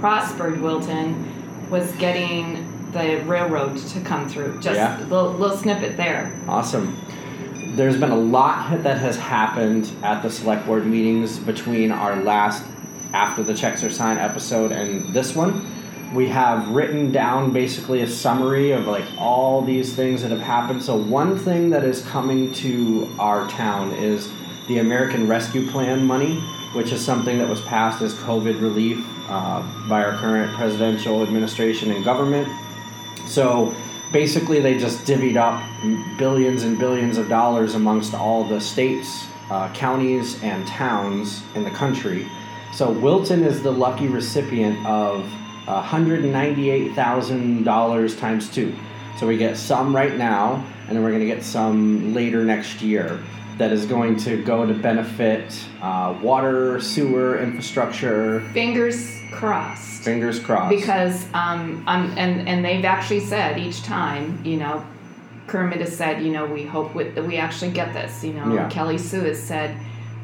prospered 0.00 0.60
Wilton 0.60 1.70
was 1.70 1.92
getting 1.92 2.63
the 2.94 3.20
railroad 3.26 3.76
to 3.76 4.00
come 4.00 4.28
through. 4.28 4.58
Just 4.60 4.76
Yeah. 4.76 4.98
a 4.98 5.04
little, 5.04 5.30
little 5.32 5.56
snippet 5.56 5.96
there. 5.96 6.32
Awesome. 6.48 6.96
There's 7.76 7.96
been 7.96 8.12
a 8.12 8.16
lot 8.16 8.82
that 8.84 8.98
has 8.98 9.16
happened 9.18 9.90
at 10.02 10.22
the 10.22 10.30
select 10.30 10.64
board 10.66 10.86
meetings 10.86 11.38
between 11.38 11.90
our 11.90 12.16
last 12.16 12.62
after 13.12 13.42
the 13.42 13.54
checks 13.54 13.82
are 13.84 13.90
signed 13.90 14.18
episode 14.18 14.72
and 14.72 15.12
this 15.12 15.34
one. 15.36 15.66
we 16.14 16.28
have 16.28 16.68
written 16.68 17.10
down 17.10 17.50
basically 17.52 18.02
a 18.02 18.06
summary 18.06 18.70
of 18.70 18.86
like 18.86 19.02
all 19.18 19.62
these 19.62 19.94
things 19.96 20.22
that 20.22 20.30
have 20.30 20.40
happened. 20.40 20.80
So 20.80 20.94
one 20.96 21.36
thing 21.36 21.70
that 21.70 21.82
is 21.82 22.02
coming 22.02 22.52
to 22.52 23.08
our 23.18 23.48
town 23.48 23.90
is 23.94 24.30
the 24.68 24.78
American 24.78 25.26
Rescue 25.26 25.68
Plan 25.72 26.04
money, 26.04 26.36
which 26.72 26.92
is 26.92 27.04
something 27.04 27.38
that 27.38 27.48
was 27.48 27.60
passed 27.62 28.00
as 28.00 28.14
COVID 28.14 28.60
relief 28.60 29.04
uh, 29.28 29.62
by 29.88 30.04
our 30.04 30.12
current 30.18 30.54
presidential 30.54 31.20
administration 31.20 31.90
and 31.90 32.04
government. 32.04 32.46
So 33.26 33.74
basically, 34.12 34.60
they 34.60 34.78
just 34.78 35.04
divvied 35.06 35.36
up 35.36 35.62
billions 36.18 36.62
and 36.62 36.78
billions 36.78 37.18
of 37.18 37.28
dollars 37.28 37.74
amongst 37.74 38.14
all 38.14 38.44
the 38.44 38.60
states, 38.60 39.26
uh, 39.50 39.68
counties, 39.72 40.40
and 40.42 40.66
towns 40.66 41.42
in 41.54 41.64
the 41.64 41.70
country. 41.70 42.26
So 42.72 42.90
Wilton 42.90 43.44
is 43.44 43.62
the 43.62 43.70
lucky 43.70 44.08
recipient 44.08 44.84
of 44.86 45.24
$198,000 45.66 48.18
times 48.18 48.50
two. 48.50 48.74
So 49.18 49.26
we 49.26 49.36
get 49.36 49.54
some 49.56 49.94
right 49.94 50.16
now, 50.16 50.64
and 50.86 50.96
then 50.96 51.04
we're 51.04 51.10
going 51.10 51.20
to 51.20 51.26
get 51.26 51.44
some 51.44 52.14
later 52.14 52.44
next 52.44 52.80
year 52.82 53.20
that 53.58 53.72
is 53.72 53.86
going 53.86 54.16
to 54.16 54.42
go 54.42 54.66
to 54.66 54.74
benefit 54.74 55.64
uh, 55.80 56.18
water, 56.22 56.80
sewer, 56.80 57.38
infrastructure. 57.38 58.40
Fingers 58.52 59.20
crossed. 59.32 60.02
Fingers 60.02 60.40
crossed. 60.40 60.70
Because 60.70 61.24
um, 61.34 61.84
um 61.86 62.12
and 62.16 62.48
and 62.48 62.64
they've 62.64 62.84
actually 62.84 63.20
said 63.20 63.58
each 63.58 63.82
time, 63.82 64.44
you 64.44 64.56
know, 64.56 64.84
Kermit 65.46 65.80
has 65.80 65.96
said, 65.96 66.22
you 66.22 66.32
know, 66.32 66.46
we 66.46 66.64
hope 66.64 66.94
that 66.94 67.24
we 67.24 67.36
actually 67.36 67.70
get 67.70 67.92
this. 67.92 68.24
You 68.24 68.32
know, 68.32 68.54
Yeah. 68.54 68.68
Kelly 68.68 68.98
Sue 68.98 69.20
has 69.20 69.42
said, 69.42 69.76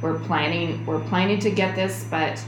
we're 0.02 0.18
planning 0.20 0.84
we're 0.86 1.00
planning 1.08 1.38
to 1.40 1.50
get 1.50 1.76
this, 1.76 2.06
but 2.10 2.42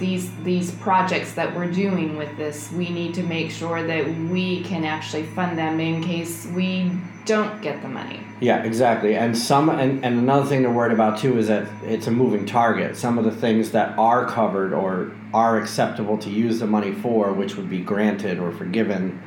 these 0.00 0.34
these 0.42 0.72
projects 0.72 1.34
that 1.34 1.54
we're 1.54 1.70
doing 1.70 2.16
with 2.16 2.36
this, 2.36 2.72
we 2.72 2.88
need 2.88 3.14
to 3.14 3.22
make 3.22 3.50
sure 3.50 3.86
that 3.86 4.06
we 4.30 4.62
can 4.64 4.84
actually 4.84 5.22
fund 5.22 5.56
them 5.56 5.78
in 5.78 6.02
case 6.02 6.46
we 6.46 6.90
don't 7.26 7.62
get 7.62 7.80
the 7.82 7.88
money. 7.88 8.20
Yeah, 8.40 8.64
exactly. 8.64 9.14
And 9.14 9.36
some 9.36 9.68
and, 9.68 10.04
and 10.04 10.18
another 10.18 10.48
thing 10.48 10.62
to 10.64 10.70
worry 10.70 10.92
about 10.92 11.18
too 11.18 11.38
is 11.38 11.46
that 11.48 11.68
it's 11.84 12.08
a 12.08 12.10
moving 12.10 12.46
target. 12.46 12.96
Some 12.96 13.18
of 13.18 13.24
the 13.24 13.30
things 13.30 13.70
that 13.70 13.96
are 13.98 14.26
covered 14.26 14.72
or 14.72 15.12
are 15.32 15.58
acceptable 15.58 16.18
to 16.18 16.30
use 16.30 16.58
the 16.58 16.66
money 16.66 16.92
for, 16.92 17.32
which 17.32 17.56
would 17.56 17.70
be 17.70 17.80
granted 17.80 18.40
or 18.40 18.50
forgiven, 18.50 19.22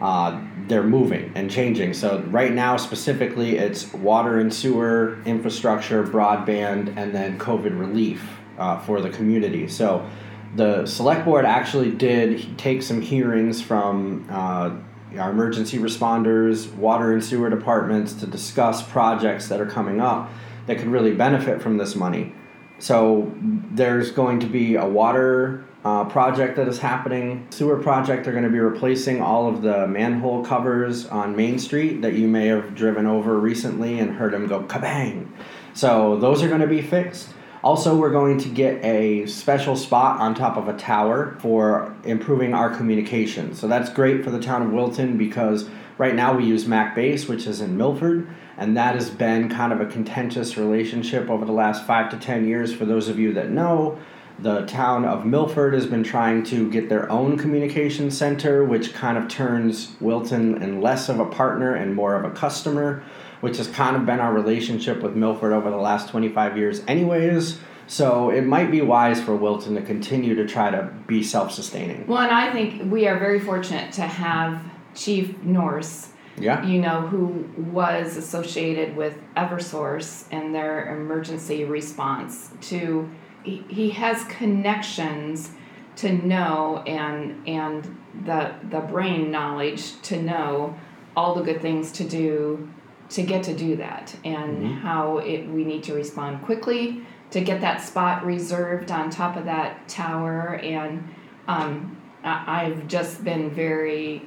uh, 0.00 0.40
they're 0.68 0.84
moving 0.84 1.32
and 1.34 1.50
changing. 1.50 1.94
So 1.94 2.20
right 2.28 2.52
now 2.52 2.76
specifically 2.76 3.56
it's 3.56 3.92
water 3.94 4.38
and 4.38 4.52
sewer, 4.52 5.18
infrastructure, 5.24 6.04
broadband, 6.04 6.96
and 6.96 7.14
then 7.14 7.38
COVID 7.38 7.78
relief 7.78 8.37
uh, 8.58 8.78
for 8.80 9.00
the 9.00 9.10
community. 9.10 9.68
So 9.68 10.08
the 10.56 10.86
select 10.86 11.24
board 11.24 11.44
actually 11.44 11.90
did 11.90 12.58
take 12.58 12.82
some 12.82 13.00
hearings 13.00 13.62
from 13.62 14.26
uh, 14.30 14.70
our 15.18 15.30
emergency 15.30 15.78
responders, 15.78 16.72
water 16.74 17.12
and 17.12 17.24
sewer 17.24 17.48
departments 17.48 18.12
to 18.14 18.26
discuss 18.26 18.82
projects 18.82 19.48
that 19.48 19.60
are 19.60 19.66
coming 19.66 20.00
up 20.00 20.30
that 20.66 20.78
could 20.78 20.88
really 20.88 21.14
benefit 21.14 21.62
from 21.62 21.78
this 21.78 21.94
money. 21.94 22.34
So 22.78 23.32
there's 23.40 24.10
going 24.10 24.40
to 24.40 24.46
be 24.46 24.76
a 24.76 24.86
water 24.86 25.64
uh, 25.84 26.04
project 26.04 26.56
that 26.56 26.68
is 26.68 26.78
happening, 26.78 27.46
sewer 27.50 27.78
project. 27.78 28.24
They're 28.24 28.32
going 28.32 28.44
to 28.44 28.50
be 28.50 28.58
replacing 28.58 29.22
all 29.22 29.48
of 29.48 29.62
the 29.62 29.86
manhole 29.86 30.44
covers 30.44 31.06
on 31.06 31.34
Main 31.34 31.58
Street 31.58 32.02
that 32.02 32.14
you 32.14 32.28
may 32.28 32.46
have 32.48 32.74
driven 32.74 33.06
over 33.06 33.38
recently 33.38 33.98
and 33.98 34.10
heard 34.14 34.32
them 34.32 34.46
go 34.46 34.62
kabang. 34.64 35.28
So 35.74 36.16
those 36.16 36.42
are 36.42 36.48
going 36.48 36.60
to 36.60 36.66
be 36.66 36.82
fixed. 36.82 37.30
Also, 37.64 37.96
we're 37.96 38.10
going 38.10 38.38
to 38.38 38.48
get 38.48 38.82
a 38.84 39.26
special 39.26 39.74
spot 39.74 40.20
on 40.20 40.32
top 40.34 40.56
of 40.56 40.68
a 40.68 40.76
tower 40.76 41.36
for 41.40 41.94
improving 42.04 42.54
our 42.54 42.70
communication. 42.70 43.52
So 43.52 43.66
that's 43.66 43.90
great 43.90 44.22
for 44.22 44.30
the 44.30 44.38
town 44.38 44.62
of 44.62 44.70
Wilton 44.70 45.18
because 45.18 45.68
right 45.98 46.14
now 46.14 46.36
we 46.36 46.44
use 46.44 46.66
Mac 46.66 46.94
Base, 46.94 47.26
which 47.26 47.48
is 47.48 47.60
in 47.60 47.76
Milford, 47.76 48.28
and 48.56 48.76
that 48.76 48.94
has 48.94 49.10
been 49.10 49.48
kind 49.48 49.72
of 49.72 49.80
a 49.80 49.86
contentious 49.86 50.56
relationship 50.56 51.28
over 51.28 51.44
the 51.44 51.52
last 51.52 51.84
five 51.84 52.10
to 52.10 52.16
ten 52.16 52.46
years. 52.46 52.72
For 52.72 52.84
those 52.84 53.08
of 53.08 53.18
you 53.18 53.32
that 53.32 53.50
know, 53.50 53.98
the 54.38 54.64
town 54.66 55.04
of 55.04 55.26
Milford 55.26 55.74
has 55.74 55.86
been 55.86 56.04
trying 56.04 56.44
to 56.44 56.70
get 56.70 56.88
their 56.88 57.10
own 57.10 57.36
communication 57.36 58.08
center, 58.08 58.64
which 58.64 58.94
kind 58.94 59.18
of 59.18 59.26
turns 59.26 59.96
Wilton 60.00 60.62
in 60.62 60.80
less 60.80 61.08
of 61.08 61.18
a 61.18 61.26
partner 61.26 61.74
and 61.74 61.92
more 61.92 62.14
of 62.14 62.24
a 62.24 62.30
customer, 62.30 63.02
which 63.40 63.56
has 63.58 63.68
kind 63.68 63.96
of 63.96 64.04
been 64.06 64.20
our 64.20 64.32
relationship 64.32 65.02
with 65.02 65.14
Milford 65.14 65.52
over 65.52 65.70
the 65.70 65.76
last 65.76 66.08
25 66.08 66.56
years, 66.56 66.82
anyways. 66.88 67.58
So 67.86 68.30
it 68.30 68.42
might 68.42 68.70
be 68.70 68.82
wise 68.82 69.20
for 69.20 69.34
Wilton 69.34 69.74
to 69.76 69.82
continue 69.82 70.34
to 70.34 70.46
try 70.46 70.70
to 70.70 70.92
be 71.06 71.22
self 71.22 71.52
sustaining. 71.52 72.06
Well, 72.06 72.18
and 72.18 72.32
I 72.32 72.52
think 72.52 72.90
we 72.92 73.06
are 73.08 73.18
very 73.18 73.40
fortunate 73.40 73.92
to 73.94 74.02
have 74.02 74.62
Chief 74.94 75.42
Norse 75.42 76.10
Yeah. 76.36 76.64
you 76.66 76.80
know, 76.80 77.00
who 77.00 77.48
was 77.72 78.16
associated 78.16 78.94
with 78.96 79.16
Eversource 79.36 80.26
and 80.30 80.54
their 80.54 80.94
emergency 80.96 81.64
response 81.64 82.50
to 82.62 83.08
he, 83.42 83.64
he 83.68 83.90
has 83.90 84.24
connections 84.24 85.52
to 85.96 86.12
know 86.12 86.82
and 86.86 87.46
and 87.48 87.96
the 88.26 88.52
the 88.70 88.80
brain 88.80 89.30
knowledge 89.30 90.00
to 90.02 90.20
know 90.20 90.76
all 91.16 91.34
the 91.34 91.42
good 91.42 91.60
things 91.62 91.90
to 91.92 92.04
do 92.04 92.68
to 93.10 93.22
get 93.22 93.42
to 93.44 93.54
do 93.54 93.76
that 93.76 94.14
and 94.24 94.58
Mhm. 94.58 94.80
how 94.80 95.18
it 95.18 95.48
we 95.48 95.64
need 95.64 95.82
to 95.84 95.94
respond 95.94 96.42
quickly 96.42 97.00
to 97.30 97.40
get 97.40 97.60
that 97.60 97.80
spot 97.80 98.24
reserved 98.24 98.90
on 98.90 99.10
top 99.10 99.36
of 99.36 99.44
that 99.46 99.86
tower 99.88 100.60
and 100.62 101.08
um, 101.46 101.96
I, 102.24 102.64
I've 102.66 102.86
just 102.88 103.24
been 103.24 103.50
very 103.50 104.22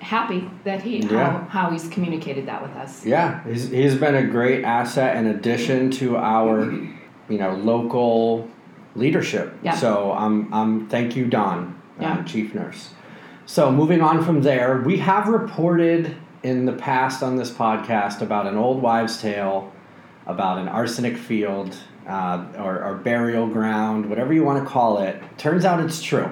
happy 0.00 0.48
that 0.64 0.82
he 0.82 0.98
Yeah. 0.98 1.30
how, 1.30 1.46
how 1.48 1.70
he's 1.70 1.88
communicated 1.88 2.46
that 2.46 2.62
with 2.62 2.72
us. 2.72 3.04
Yeah, 3.06 3.42
he's, 3.44 3.70
he's 3.70 3.94
been 3.96 4.14
a 4.14 4.22
great 4.26 4.64
asset 4.64 5.16
and 5.16 5.26
addition 5.28 5.90
to 5.92 6.16
our, 6.16 6.70
you 7.28 7.38
know, 7.38 7.54
local 7.54 8.48
leadership. 8.94 9.54
Yeah. 9.62 9.72
So 9.72 10.12
I'm 10.12 10.52
um, 10.52 10.54
um, 10.54 10.86
thank 10.88 11.16
you, 11.16 11.26
Don, 11.26 11.80
uh, 11.98 12.02
Yeah. 12.02 12.22
Chief 12.24 12.54
Nurse. 12.54 12.90
So 13.46 13.72
moving 13.72 14.00
on 14.00 14.22
from 14.22 14.42
there, 14.42 14.82
we 14.84 14.98
have 14.98 15.26
reported 15.28 16.14
in 16.44 16.64
the 16.64 16.72
past 16.72 17.22
on 17.22 17.36
this 17.36 17.50
podcast 17.50 18.20
about 18.20 18.46
an 18.46 18.56
old 18.56 18.80
wives' 18.80 19.20
tale, 19.20 19.72
about 20.26 20.58
an 20.58 20.68
arsenic 20.68 21.16
field 21.16 21.76
uh, 22.06 22.46
or, 22.58 22.84
or 22.84 22.94
burial 22.98 23.48
ground, 23.48 24.08
whatever 24.08 24.32
you 24.32 24.44
want 24.44 24.62
to 24.62 24.70
call 24.70 24.98
it. 24.98 25.20
Turns 25.36 25.64
out 25.64 25.80
it's 25.80 26.00
true 26.00 26.30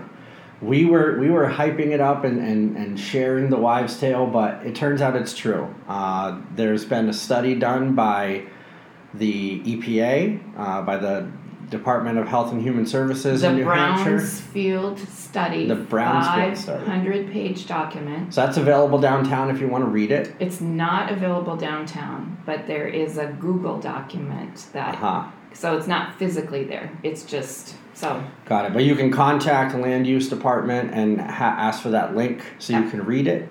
we 0.63 0.85
were 0.85 1.19
we 1.19 1.29
were 1.29 1.49
hyping 1.49 1.89
it 1.89 2.01
up 2.01 2.25
and, 2.25 2.39
and, 2.39 2.77
and 2.77 2.99
sharing 2.99 3.51
the 3.51 3.57
wives' 3.57 3.99
tale, 3.99 4.27
but 4.27 4.65
it 4.65 4.75
turns 4.75 5.03
out 5.03 5.17
it's 5.17 5.37
true. 5.37 5.75
Uh, 5.89 6.41
there's 6.55 6.85
been 6.85 7.09
a 7.09 7.13
study 7.13 7.57
done 7.57 7.95
by 7.95 8.45
the 9.13 9.61
EPA, 9.61 10.41
uh, 10.57 10.83
by 10.83 10.97
the 10.97 11.31
Department 11.71 12.19
of 12.19 12.29
Health 12.29 12.53
and 12.53 12.61
Human 12.63 12.87
Services 12.87 13.41
The 13.43 13.49
in 13.49 13.57
New 13.57 13.65
Hampshire. 13.65 14.19
Brownfields 14.19 15.07
study, 15.09 15.67
The 15.67 15.77
Brownfields 15.77 16.57
study. 16.59 16.85
500 16.85 17.31
page 17.33 17.67
document. 17.67 18.35
So 18.35 18.45
that's 18.45 18.57
available 18.59 18.99
downtown 18.99 19.51
if 19.51 19.61
you 19.61 19.69
want 19.69 19.85
to 19.85 19.91
read 19.91 20.11
it. 20.11 20.35
It's 20.39 20.61
not 20.61 21.11
available 21.11 21.57
downtown, 21.57 22.37
but 22.45 22.67
there 22.67 22.87
is 22.87 23.19
a 23.19 23.27
Google 23.41 23.79
document 23.81 24.67
that, 24.73 24.95
Uh-huh. 24.97 25.25
so 25.53 25.77
it's 25.77 25.87
not 25.87 26.15
physically 26.19 26.65
there. 26.65 26.91
It's 27.03 27.25
just, 27.25 27.77
so, 27.95 28.23
Got 28.47 28.67
it. 28.67 28.73
But 28.75 28.85
you 28.85 28.95
can 28.95 29.11
contact 29.11 29.75
land 29.75 30.07
use 30.07 30.29
department 30.29 30.93
and 30.93 31.21
ha- 31.21 31.57
ask 31.59 31.83
for 31.83 31.91
that 31.91 32.15
link 32.17 32.43
so 32.59 32.77
you 32.79 32.89
can 32.91 33.05
read 33.05 33.27
it. 33.27 33.51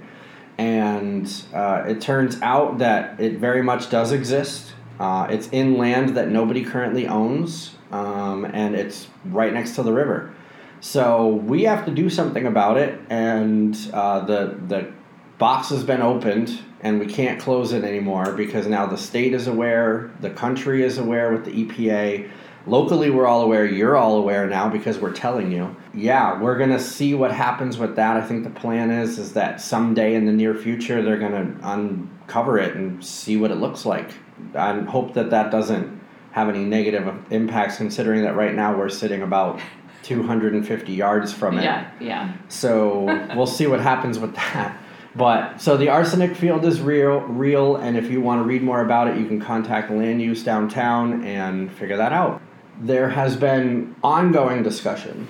And 0.57 1.31
uh, 1.53 1.85
it 1.87 2.01
turns 2.01 2.39
out 2.41 2.77
that 2.79 3.19
it 3.19 3.37
very 3.39 3.63
much 3.63 3.89
does 3.89 4.11
exist. 4.11 4.73
Uh, 4.99 5.25
it's 5.29 5.47
in 5.49 5.77
land 5.77 6.09
that 6.15 6.29
nobody 6.29 6.63
currently 6.63 7.07
owns, 7.07 7.75
um, 7.91 8.45
and 8.45 8.75
it's 8.75 9.07
right 9.25 9.53
next 9.53 9.75
to 9.75 9.83
the 9.83 9.93
river. 9.93 10.33
So 10.79 11.27
we 11.27 11.63
have 11.63 11.85
to 11.85 11.91
do 11.91 12.09
something 12.09 12.47
about 12.47 12.77
it, 12.77 12.99
and 13.09 13.77
uh, 13.93 14.21
the 14.21 14.57
the 14.67 14.91
box 15.37 15.69
has 15.69 15.83
been 15.83 16.01
opened, 16.01 16.59
and 16.81 16.99
we 16.99 17.05
can't 17.05 17.39
close 17.39 17.71
it 17.71 17.83
anymore 17.83 18.33
because 18.33 18.65
now 18.67 18.87
the 18.87 18.97
state 18.97 19.33
is 19.33 19.47
aware, 19.47 20.11
the 20.21 20.31
country 20.31 20.83
is 20.83 20.97
aware 20.97 21.31
with 21.31 21.45
the 21.45 21.65
EPA. 21.65 22.29
Locally, 22.67 23.09
we're 23.09 23.25
all 23.27 23.41
aware. 23.41 23.65
You're 23.65 23.95
all 23.95 24.17
aware 24.17 24.47
now 24.47 24.69
because 24.69 24.99
we're 24.99 25.13
telling 25.13 25.51
you. 25.51 25.75
Yeah, 25.93 26.39
we're 26.39 26.57
gonna 26.57 26.79
see 26.79 27.13
what 27.13 27.31
happens 27.31 27.77
with 27.77 27.95
that. 27.95 28.17
I 28.17 28.21
think 28.21 28.43
the 28.43 28.49
plan 28.49 28.89
is 28.89 29.19
is 29.19 29.33
that 29.33 29.61
someday 29.61 30.15
in 30.15 30.25
the 30.25 30.31
near 30.31 30.55
future 30.55 31.03
they're 31.03 31.19
gonna 31.19 31.55
uncover 31.61 32.57
it 32.57 32.75
and 32.75 33.03
see 33.05 33.37
what 33.37 33.51
it 33.51 33.57
looks 33.57 33.85
like. 33.85 34.13
I 34.55 34.79
hope 34.79 35.13
that 35.13 35.29
that 35.29 35.51
doesn't 35.51 36.00
have 36.31 36.49
any 36.49 36.63
negative 36.63 37.13
impacts, 37.31 37.77
considering 37.77 38.23
that 38.23 38.35
right 38.35 38.55
now 38.55 38.77
we're 38.77 38.89
sitting 38.89 39.21
about 39.21 39.59
250 40.03 40.93
yards 40.93 41.33
from 41.33 41.57
it. 41.59 41.63
yeah, 41.63 41.91
yeah. 41.99 42.33
So 42.47 43.03
we'll 43.35 43.47
see 43.47 43.67
what 43.67 43.79
happens 43.79 44.17
with 44.17 44.33
that. 44.35 44.77
But 45.15 45.59
so 45.59 45.75
the 45.75 45.89
arsenic 45.89 46.35
field 46.35 46.65
is 46.65 46.79
real, 46.79 47.19
real, 47.21 47.75
and 47.75 47.97
if 47.97 48.09
you 48.09 48.21
want 48.21 48.41
to 48.41 48.43
read 48.45 48.63
more 48.63 48.81
about 48.81 49.09
it, 49.09 49.17
you 49.17 49.25
can 49.25 49.41
contact 49.41 49.91
land 49.91 50.21
use 50.21 50.43
downtown 50.43 51.23
and 51.25 51.71
figure 51.71 51.97
that 51.97 52.13
out. 52.13 52.41
There 52.79 53.09
has 53.09 53.35
been 53.35 53.93
ongoing 54.03 54.63
discussion 54.63 55.27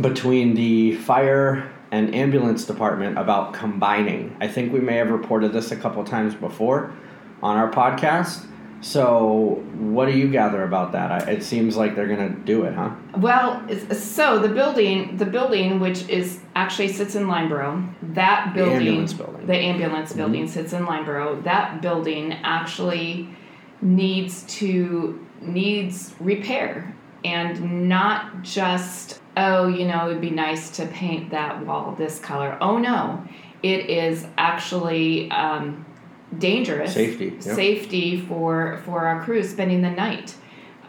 between 0.00 0.54
the 0.54 0.96
fire 0.96 1.70
and 1.90 2.14
ambulance 2.14 2.64
department 2.64 3.18
about 3.18 3.54
combining. 3.54 4.36
I 4.40 4.48
think 4.48 4.72
we 4.72 4.80
may 4.80 4.96
have 4.96 5.10
reported 5.10 5.52
this 5.52 5.72
a 5.72 5.76
couple 5.76 6.04
times 6.04 6.34
before 6.34 6.92
on 7.42 7.56
our 7.56 7.70
podcast. 7.70 8.46
So, 8.82 9.62
what 9.78 10.06
do 10.06 10.12
you 10.18 10.28
gather 10.28 10.64
about 10.64 10.90
that? 10.92 11.10
I- 11.12 11.30
It 11.30 11.44
seems 11.44 11.76
like 11.76 11.94
they're 11.94 12.08
going 12.08 12.34
to 12.34 12.38
do 12.40 12.64
it, 12.64 12.74
huh? 12.74 12.90
Well, 13.16 13.62
so 13.92 14.40
the 14.40 14.48
building, 14.48 15.16
the 15.16 15.24
building 15.24 15.78
which 15.78 16.08
is 16.08 16.40
actually 16.56 16.88
sits 16.88 17.14
in 17.14 17.26
Lyndeborough, 17.28 17.88
that 18.14 18.52
building, 18.54 18.76
ambulance 18.88 19.12
building. 19.12 19.46
the 19.46 19.56
ambulance 19.56 20.12
building 20.12 20.48
sits 20.48 20.72
in 20.72 20.84
Lyndeborough. 20.84 21.44
That 21.44 21.80
building 21.80 22.32
actually 22.42 23.28
needs 23.80 24.42
to 24.58 25.24
needs 25.40 26.14
repair, 26.20 26.94
and 27.24 27.88
not 27.88 28.42
just 28.42 29.20
oh, 29.36 29.66
you 29.68 29.86
know, 29.86 30.10
it'd 30.10 30.20
be 30.20 30.28
nice 30.30 30.70
to 30.70 30.84
paint 30.86 31.30
that 31.30 31.64
wall 31.64 31.94
this 31.96 32.18
color. 32.18 32.58
Oh 32.60 32.76
no, 32.78 33.24
it 33.62 33.88
is 33.88 34.26
actually 34.36 35.30
um, 35.30 35.86
dangerous. 36.38 36.94
Safety, 36.94 37.26
yep. 37.26 37.42
Safety 37.42 38.20
for 38.20 38.80
for 38.84 39.06
our 39.06 39.22
crew 39.24 39.42
spending 39.42 39.82
the 39.82 39.90
night. 39.90 40.34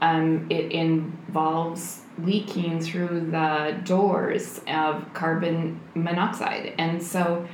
Um, 0.02 0.48
it 0.50 0.72
involves 0.72 2.02
leaking 2.20 2.80
through 2.82 3.32
the 3.32 3.80
doors 3.86 4.60
of 4.68 5.12
carbon 5.14 5.80
monoxide, 5.96 6.74
and 6.78 7.02
so 7.02 7.48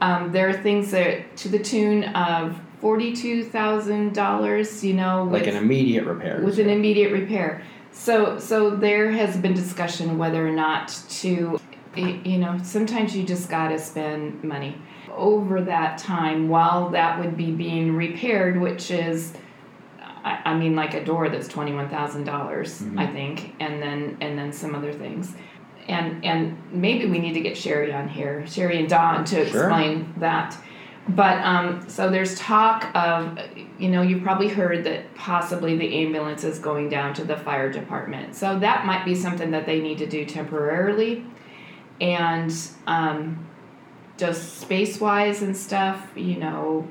um, 0.00 0.32
there 0.32 0.48
are 0.48 0.52
things 0.52 0.90
that 0.92 1.36
to 1.38 1.48
the 1.48 1.58
tune 1.58 2.04
of 2.04 2.58
forty-two 2.80 3.44
thousand 3.44 4.14
dollars. 4.14 4.84
You 4.84 4.94
know, 4.94 5.24
Like 5.30 5.46
an 5.46 5.56
immediate 5.56 6.04
repair. 6.04 6.40
with 6.44 6.58
an 6.58 6.68
immediate 6.68 7.12
repair. 7.12 7.62
So 7.92 8.38
so 8.38 8.70
there 8.70 9.10
has 9.10 9.36
been 9.36 9.54
discussion 9.54 10.18
whether 10.18 10.46
or 10.46 10.52
not 10.52 10.88
to 11.22 11.58
you 11.96 12.38
know 12.38 12.58
sometimes 12.62 13.16
you 13.16 13.24
just 13.24 13.48
got 13.48 13.68
to 13.68 13.78
spend 13.78 14.42
money 14.44 14.76
over 15.14 15.62
that 15.62 15.98
time 15.98 16.48
while 16.48 16.90
that 16.90 17.18
would 17.18 17.36
be 17.36 17.50
being 17.50 17.94
repaired 17.94 18.60
which 18.60 18.90
is 18.90 19.32
I, 20.00 20.40
I 20.44 20.54
mean 20.56 20.76
like 20.76 20.94
a 20.94 21.04
door 21.04 21.28
that's 21.28 21.48
$21,000 21.48 22.98
I 22.98 23.06
think 23.06 23.54
and 23.60 23.82
then 23.82 24.18
and 24.20 24.38
then 24.38 24.52
some 24.52 24.74
other 24.74 24.92
things 24.92 25.34
and 25.88 26.24
and 26.24 26.58
maybe 26.72 27.06
we 27.06 27.18
need 27.18 27.34
to 27.34 27.40
get 27.40 27.56
Sherry 27.56 27.92
on 27.92 28.08
here 28.08 28.46
Sherry 28.46 28.78
and 28.80 28.88
Don 28.88 29.24
to 29.26 29.46
Sure. 29.48 29.64
explain 29.64 30.12
that 30.18 30.56
but 31.08 31.38
um, 31.44 31.88
so 31.88 32.10
there's 32.10 32.36
talk 32.36 32.90
of, 32.96 33.38
you 33.78 33.88
know, 33.88 34.02
you've 34.02 34.24
probably 34.24 34.48
heard 34.48 34.82
that 34.84 35.14
possibly 35.14 35.76
the 35.76 36.02
ambulance 36.02 36.42
is 36.42 36.58
going 36.58 36.88
down 36.88 37.14
to 37.14 37.24
the 37.24 37.36
fire 37.36 37.70
department. 37.70 38.34
So 38.34 38.58
that 38.58 38.86
might 38.86 39.04
be 39.04 39.14
something 39.14 39.52
that 39.52 39.66
they 39.66 39.80
need 39.80 39.98
to 39.98 40.06
do 40.06 40.24
temporarily. 40.24 41.24
And 42.00 42.54
um, 42.86 43.46
just 44.16 44.58
space 44.58 45.00
wise 45.00 45.42
and 45.42 45.56
stuff, 45.56 46.10
you 46.14 46.36
know, 46.36 46.88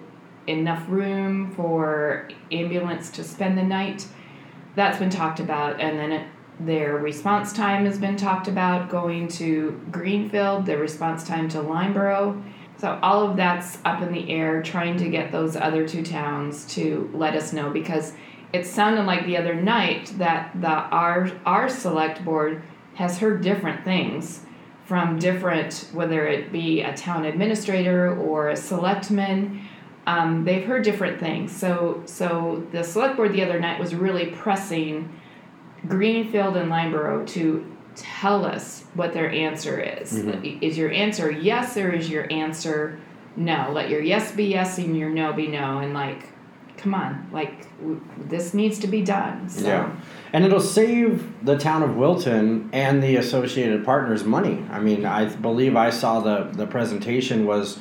enough 0.48 0.86
room 0.88 1.52
for 1.52 2.30
ambulance 2.52 3.10
to 3.12 3.24
spend 3.24 3.58
the 3.58 3.64
night. 3.64 4.08
That's 4.76 5.00
been 5.00 5.10
talked 5.10 5.40
about. 5.40 5.80
And 5.80 5.98
then 5.98 6.12
it, 6.12 6.28
their 6.60 6.98
response 6.98 7.52
time 7.52 7.86
has 7.86 7.98
been 7.98 8.16
talked 8.16 8.48
about 8.48 8.90
going 8.90 9.28
to 9.30 9.82
Greenfield, 9.92 10.66
their 10.66 10.78
response 10.78 11.26
time 11.26 11.50
to 11.50 11.58
Lyndeborough. 11.58 12.42
So 12.78 13.00
all 13.02 13.30
of 13.30 13.38
that's 13.38 13.80
up 13.86 14.02
in 14.02 14.12
the 14.12 14.30
air, 14.30 14.62
trying 14.62 14.98
to 14.98 15.10
get 15.10 15.32
those 15.32 15.56
other 15.56 15.88
two 15.88 16.04
towns 16.04 16.66
to 16.76 17.10
let 17.14 17.36
us 17.36 17.54
know 17.54 17.70
because 17.70 18.14
it 18.54 18.66
sounded 18.66 19.06
like 19.06 19.26
the 19.26 19.38
other 19.38 19.56
night 19.56 20.14
that 20.18 20.52
the 20.60 20.68
our 20.68 21.32
our 21.46 21.68
select 21.68 22.24
board 22.24 22.62
has 22.96 23.20
heard 23.20 23.42
different 23.42 23.84
things 23.84 24.42
from 24.86 25.18
different 25.18 25.90
whether 25.94 26.28
it 26.28 26.52
be 26.52 26.82
a 26.82 26.96
town 26.96 27.26
administrator 27.26 28.16
or 28.18 28.50
a 28.50 28.56
selectman. 28.56 29.68
Um, 30.08 30.46
they've 30.46 30.64
heard 30.64 30.84
different 30.84 31.20
things. 31.20 31.52
So 31.56 32.04
so 32.06 32.66
the 32.72 32.84
select 32.84 33.18
board 33.18 33.34
the 33.34 33.44
other 33.44 33.60
night 33.60 33.80
was 33.80 33.96
really 33.96 34.28
pressing 34.28 35.20
Greenfield 35.88 36.56
and 36.58 36.72
Lyndeborough 36.72 37.28
to 37.30 37.76
tell 37.96 38.46
us 38.46 38.86
what 38.94 39.14
their 39.14 39.30
answer 39.32 39.80
is. 39.80 40.14
Is 40.62 40.78
your 40.78 40.92
answer 40.92 41.32
yes 41.32 41.78
or 41.78 41.92
is 41.92 42.10
your 42.10 42.32
answer 42.32 43.00
no? 43.36 43.70
Let 43.72 43.90
your 43.90 44.02
yes 44.02 44.32
be 44.32 44.46
yes 44.46 44.78
and 44.78 44.98
your 44.98 45.10
no 45.10 45.34
be 45.34 45.48
no. 45.48 45.80
And 45.80 45.94
like, 45.94 46.28
come 46.86 46.94
on, 46.94 47.28
like 47.32 47.68
w- 47.80 48.00
this 48.30 48.54
needs 48.54 48.78
to 48.78 48.86
be 48.86 49.02
done. 49.02 49.50
So, 49.50 49.68
Yeah. 49.68 49.96
And 50.34 50.46
it'll 50.46 50.60
save 50.60 51.44
the 51.44 51.58
town 51.58 51.82
of 51.82 51.96
Wilton 51.96 52.70
and 52.74 53.02
the 53.02 53.16
associated 53.16 53.84
partners 53.84 54.24
money. 54.24 54.64
I 54.70 54.80
mean, 54.80 55.04
I 55.04 55.26
believe 55.26 55.76
I 55.76 55.90
saw 55.90 56.20
the, 56.20 56.52
the 56.54 56.68
presentation 56.68 57.48
was 57.48 57.80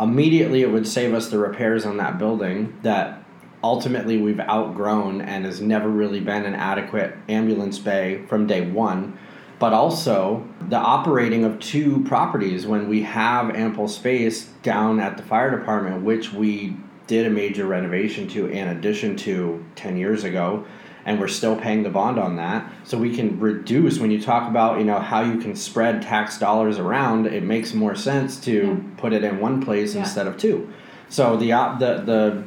immediately 0.00 0.62
it 0.62 0.72
would 0.72 0.88
save 0.88 1.14
us 1.14 1.28
the 1.30 1.38
repairs 1.38 1.86
on 1.86 1.98
that 1.98 2.18
building 2.18 2.76
that 2.82 3.22
ultimately 3.62 4.18
we've 4.20 4.40
outgrown 4.40 5.20
and 5.20 5.44
has 5.44 5.60
never 5.60 5.88
really 5.88 6.18
been 6.18 6.44
an 6.44 6.56
adequate 6.56 7.14
ambulance 7.28 7.78
bay 7.78 8.24
from 8.26 8.48
day 8.48 8.68
one. 8.68 9.16
But 9.60 9.72
also 9.72 10.48
the 10.68 10.78
operating 10.78 11.44
of 11.44 11.60
two 11.60 12.02
properties 12.02 12.66
when 12.66 12.88
we 12.88 13.02
have 13.02 13.54
ample 13.54 13.86
space 13.86 14.46
down 14.64 14.98
at 14.98 15.16
the 15.16 15.22
fire 15.22 15.56
department, 15.56 16.02
which 16.02 16.32
we 16.32 16.76
did 17.12 17.26
a 17.26 17.30
major 17.30 17.66
renovation 17.66 18.26
to 18.26 18.46
in 18.46 18.68
addition 18.68 19.14
to 19.14 19.62
10 19.74 19.98
years 19.98 20.24
ago 20.24 20.64
and 21.04 21.20
we're 21.20 21.28
still 21.28 21.56
paying 21.56 21.82
the 21.82 21.90
bond 21.90 22.18
on 22.18 22.36
that. 22.36 22.72
So 22.84 22.96
we 22.96 23.14
can 23.14 23.38
reduce 23.38 23.98
when 23.98 24.10
you 24.10 24.18
talk 24.22 24.48
about 24.48 24.78
you 24.78 24.84
know 24.86 24.98
how 24.98 25.20
you 25.20 25.36
can 25.38 25.54
spread 25.54 26.00
tax 26.00 26.38
dollars 26.38 26.78
around 26.78 27.26
it 27.26 27.42
makes 27.42 27.74
more 27.74 27.94
sense 27.94 28.40
to 28.46 28.82
put 28.96 29.12
it 29.12 29.22
in 29.24 29.40
one 29.40 29.60
place 29.62 29.94
Yeah. 29.94 30.00
instead 30.02 30.26
of 30.26 30.38
two. 30.38 30.72
So 31.10 31.36
the 31.36 31.52
op- 31.52 31.80
the 31.80 31.92
the 32.12 32.44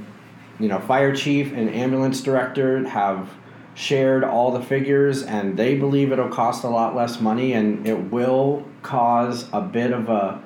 you 0.60 0.68
know 0.68 0.80
fire 0.80 1.14
chief 1.16 1.54
and 1.54 1.70
ambulance 1.70 2.22
director 2.22 2.88
have 2.88 3.30
shared 3.76 4.24
all 4.24 4.50
the 4.52 4.64
figures 4.64 5.22
and 5.22 5.58
they 5.58 5.76
believe 5.76 6.12
it'll 6.12 6.30
cost 6.44 6.64
a 6.64 6.70
lot 6.70 6.96
less 6.96 7.20
money 7.22 7.54
and 7.54 7.86
it 7.86 8.00
will 8.12 8.64
cause 8.82 9.48
a 9.54 9.62
bit 9.62 9.92
of 9.92 10.10
a 10.10 10.42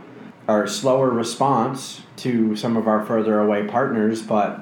or 0.49 0.65
slower 0.65 1.11
response 1.11 2.01
to 2.17 2.55
some 2.55 2.75
of 2.75 2.87
our 2.87 3.05
further 3.05 3.39
away 3.39 3.67
partners 3.67 4.21
but 4.21 4.61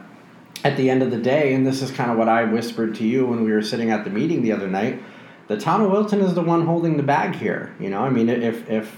at 0.63 0.75
the 0.75 0.89
end 0.89 1.01
of 1.01 1.11
the 1.11 1.17
day 1.17 1.53
and 1.53 1.65
this 1.65 1.81
is 1.81 1.91
kind 1.91 2.11
of 2.11 2.17
what 2.17 2.27
i 2.27 2.43
whispered 2.43 2.93
to 2.93 3.05
you 3.05 3.25
when 3.25 3.43
we 3.43 3.51
were 3.51 3.61
sitting 3.61 3.89
at 3.89 4.03
the 4.03 4.09
meeting 4.09 4.41
the 4.41 4.51
other 4.51 4.67
night 4.67 5.01
the 5.47 5.57
town 5.57 5.81
of 5.81 5.89
wilton 5.89 6.19
is 6.19 6.33
the 6.33 6.41
one 6.41 6.65
holding 6.65 6.97
the 6.97 7.03
bag 7.03 7.33
here 7.35 7.73
you 7.79 7.89
know 7.89 8.01
i 8.01 8.09
mean 8.09 8.27
if 8.27 8.69
if 8.69 8.93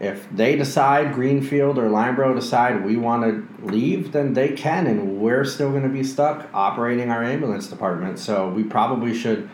if 0.00 0.28
they 0.30 0.54
decide 0.54 1.14
greenfield 1.14 1.78
or 1.78 1.88
lyndeborough 1.88 2.34
decide 2.34 2.84
we 2.84 2.96
want 2.96 3.22
to 3.22 3.64
leave 3.64 4.12
then 4.12 4.34
they 4.34 4.50
can 4.50 4.86
and 4.86 5.18
we're 5.18 5.46
still 5.46 5.70
going 5.70 5.82
to 5.82 5.88
be 5.88 6.04
stuck 6.04 6.46
operating 6.52 7.10
our 7.10 7.24
ambulance 7.24 7.68
department 7.68 8.18
so 8.18 8.50
we 8.50 8.62
probably 8.62 9.14
should 9.14 9.48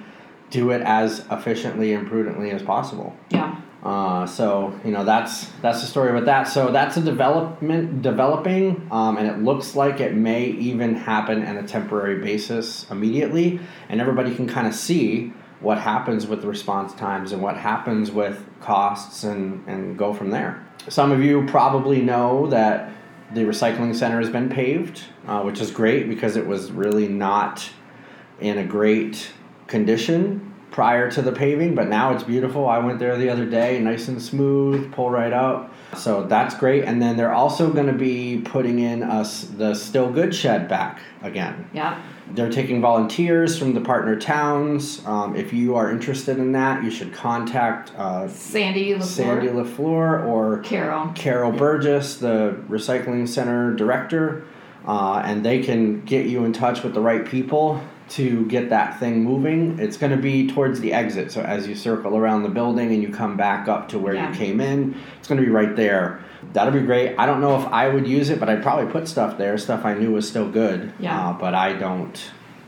do 0.51 0.71
it 0.71 0.83
as 0.83 1.25
efficiently 1.31 1.95
and 1.95 2.09
prudently 2.09 2.51
as 2.51 2.63
possible 2.63 3.17
yeah. 3.31 3.61
Uh, 3.85 4.27
so 4.27 4.79
you 4.83 4.91
know 4.91 5.05
that's 5.05 5.47
that's 5.61 5.83
the 5.83 5.87
story 5.87 6.15
with 6.15 6.25
that. 6.25 6.45
So 6.45 6.73
that's 6.73 6.97
a 6.97 7.03
development 7.03 8.01
developing, 8.01 8.89
um, 8.91 9.19
and 9.19 9.27
it 9.27 9.43
looks 9.43 9.77
like 9.77 10.01
it 10.01 10.15
may 10.15 10.47
even 10.47 10.95
happen 10.95 11.45
on 11.45 11.59
a 11.59 11.67
temporary 11.67 12.21
basis 12.21 12.91
immediately, 12.91 13.61
and 13.91 14.01
everybody 14.01 14.35
can 14.35 14.49
kind 14.49 14.67
of 14.67 14.75
see 14.75 15.35
what 15.61 15.79
happens 15.79 16.27
with 16.27 16.45
response 16.45 16.95
times 16.95 17.33
and 17.33 17.43
what 17.43 17.59
happens 17.59 18.11
with 18.11 18.43
costs 18.61 19.23
and 19.25 19.63
and 19.69 19.99
go 19.99 20.15
from 20.15 20.31
there. 20.31 20.67
Some 20.89 21.13
of 21.13 21.23
you 21.23 21.45
probably 21.47 22.01
know 22.01 22.47
that 22.47 22.91
the 23.35 23.43
recycling 23.43 23.95
center 23.95 24.19
has 24.19 24.31
been 24.31 24.49
paved, 24.49 25.03
uh, 25.27 25.43
which 25.43 25.61
is 25.61 25.71
great 25.71 26.09
because 26.09 26.37
it 26.37 26.47
was 26.47 26.73
really 26.73 27.09
not 27.09 27.69
in 28.41 28.59
a 28.59 28.65
great 28.65 29.31
condition 29.67 30.54
prior 30.75 31.09
to 31.09 31.23
the 31.23 31.31
paving, 31.31 31.73
but 31.73 31.87
now 31.87 32.13
it's 32.13 32.25
beautiful. 32.25 32.69
I 32.69 32.79
went 32.79 32.99
there 32.99 33.17
the 33.17 33.31
other 33.31 33.47
day, 33.47 33.79
nice 33.79 34.09
and 34.09 34.21
smooth, 34.21 34.93
pull 34.93 35.09
right 35.09 35.33
up. 35.33 35.73
So 35.97 36.25
that's 36.25 36.57
great. 36.57 36.83
And 36.83 37.01
then 37.01 37.17
they're 37.17 37.33
also 37.33 37.73
going 37.73 37.87
to 37.87 37.93
be 37.93 38.41
putting 38.45 38.81
in 38.81 39.05
us 39.05 39.43
the 39.43 39.73
Still 39.75 40.11
Good 40.11 40.35
shed 40.35 40.69
back 40.69 41.01
again. 41.23 41.71
Yeah. 41.73 42.03
They're 42.33 42.51
taking 42.51 42.81
volunteers 42.81 43.57
from 43.57 43.73
the 43.73 43.81
partner 43.81 44.19
towns. 44.19 45.01
Um, 45.07 45.37
if 45.37 45.53
you 45.53 45.77
are 45.77 45.93
interested 45.93 46.39
in 46.39 46.51
that, 46.53 46.83
you 46.83 46.91
should 46.91 47.13
contact 47.13 47.95
uh, 47.95 48.27
Sandy 48.27 48.95
LaFleur. 48.95 49.03
Sandy 49.05 49.47
LaFleur 49.47 50.27
or 50.27 50.59
Carol. 50.65 51.13
Carol 51.15 51.53
Burgess, 51.53 52.17
the 52.17 52.61
recycling 52.69 53.29
center 53.29 53.75
director, 53.75 54.45
uh, 54.89 55.23
and 55.25 55.47
they 55.47 55.63
can 55.63 56.01
get 56.01 56.27
you 56.27 56.45
in 56.45 56.53
touch 56.53 56.83
with 56.83 56.95
the 56.95 57.01
right 57.01 57.25
people 57.25 57.81
to 58.11 58.45
get 58.47 58.69
that 58.71 59.01
thing 59.01 59.25
moving. 59.25 59.79
It's 59.79 59.97
going 59.97 60.13
to 60.13 60.19
be 60.21 60.49
towards 60.49 60.81
the 60.81 60.93
exit, 60.93 61.33
so 61.33 61.41
as 61.41 61.67
you 61.67 61.75
circle 61.75 62.17
around 62.17 62.43
the 62.43 62.49
building 62.51 62.93
and 62.93 63.03
you 63.03 63.09
come 63.11 63.37
back 63.37 63.67
up 63.69 63.89
to 63.91 63.99
where 63.99 64.15
Yeah. 64.15 64.31
you 64.31 64.37
came 64.37 64.61
in, 64.61 64.95
it's 65.19 65.27
going 65.29 65.41
to 65.41 65.45
be 65.47 65.51
right 65.53 65.75
there. 65.75 66.21
That'll 66.53 66.73
be 66.73 66.81
great. 66.83 67.17
I 67.19 67.25
don't 67.25 67.41
know 67.41 67.59
if 67.61 67.67
I 67.69 67.89
would 67.89 68.07
use 68.07 68.29
it, 68.29 68.39
but 68.39 68.49
I'd 68.51 68.63
probably 68.63 68.91
put 68.93 69.09
stuff 69.09 69.39
there, 69.39 69.57
stuff 69.57 69.85
I 69.87 69.95
knew 69.95 70.13
was 70.13 70.29
still 70.29 70.51
good. 70.51 70.93
Yeah. 70.99 71.29
Uh, 71.31 71.33
but 71.33 71.55
I 71.55 71.73
don't. 71.73 72.21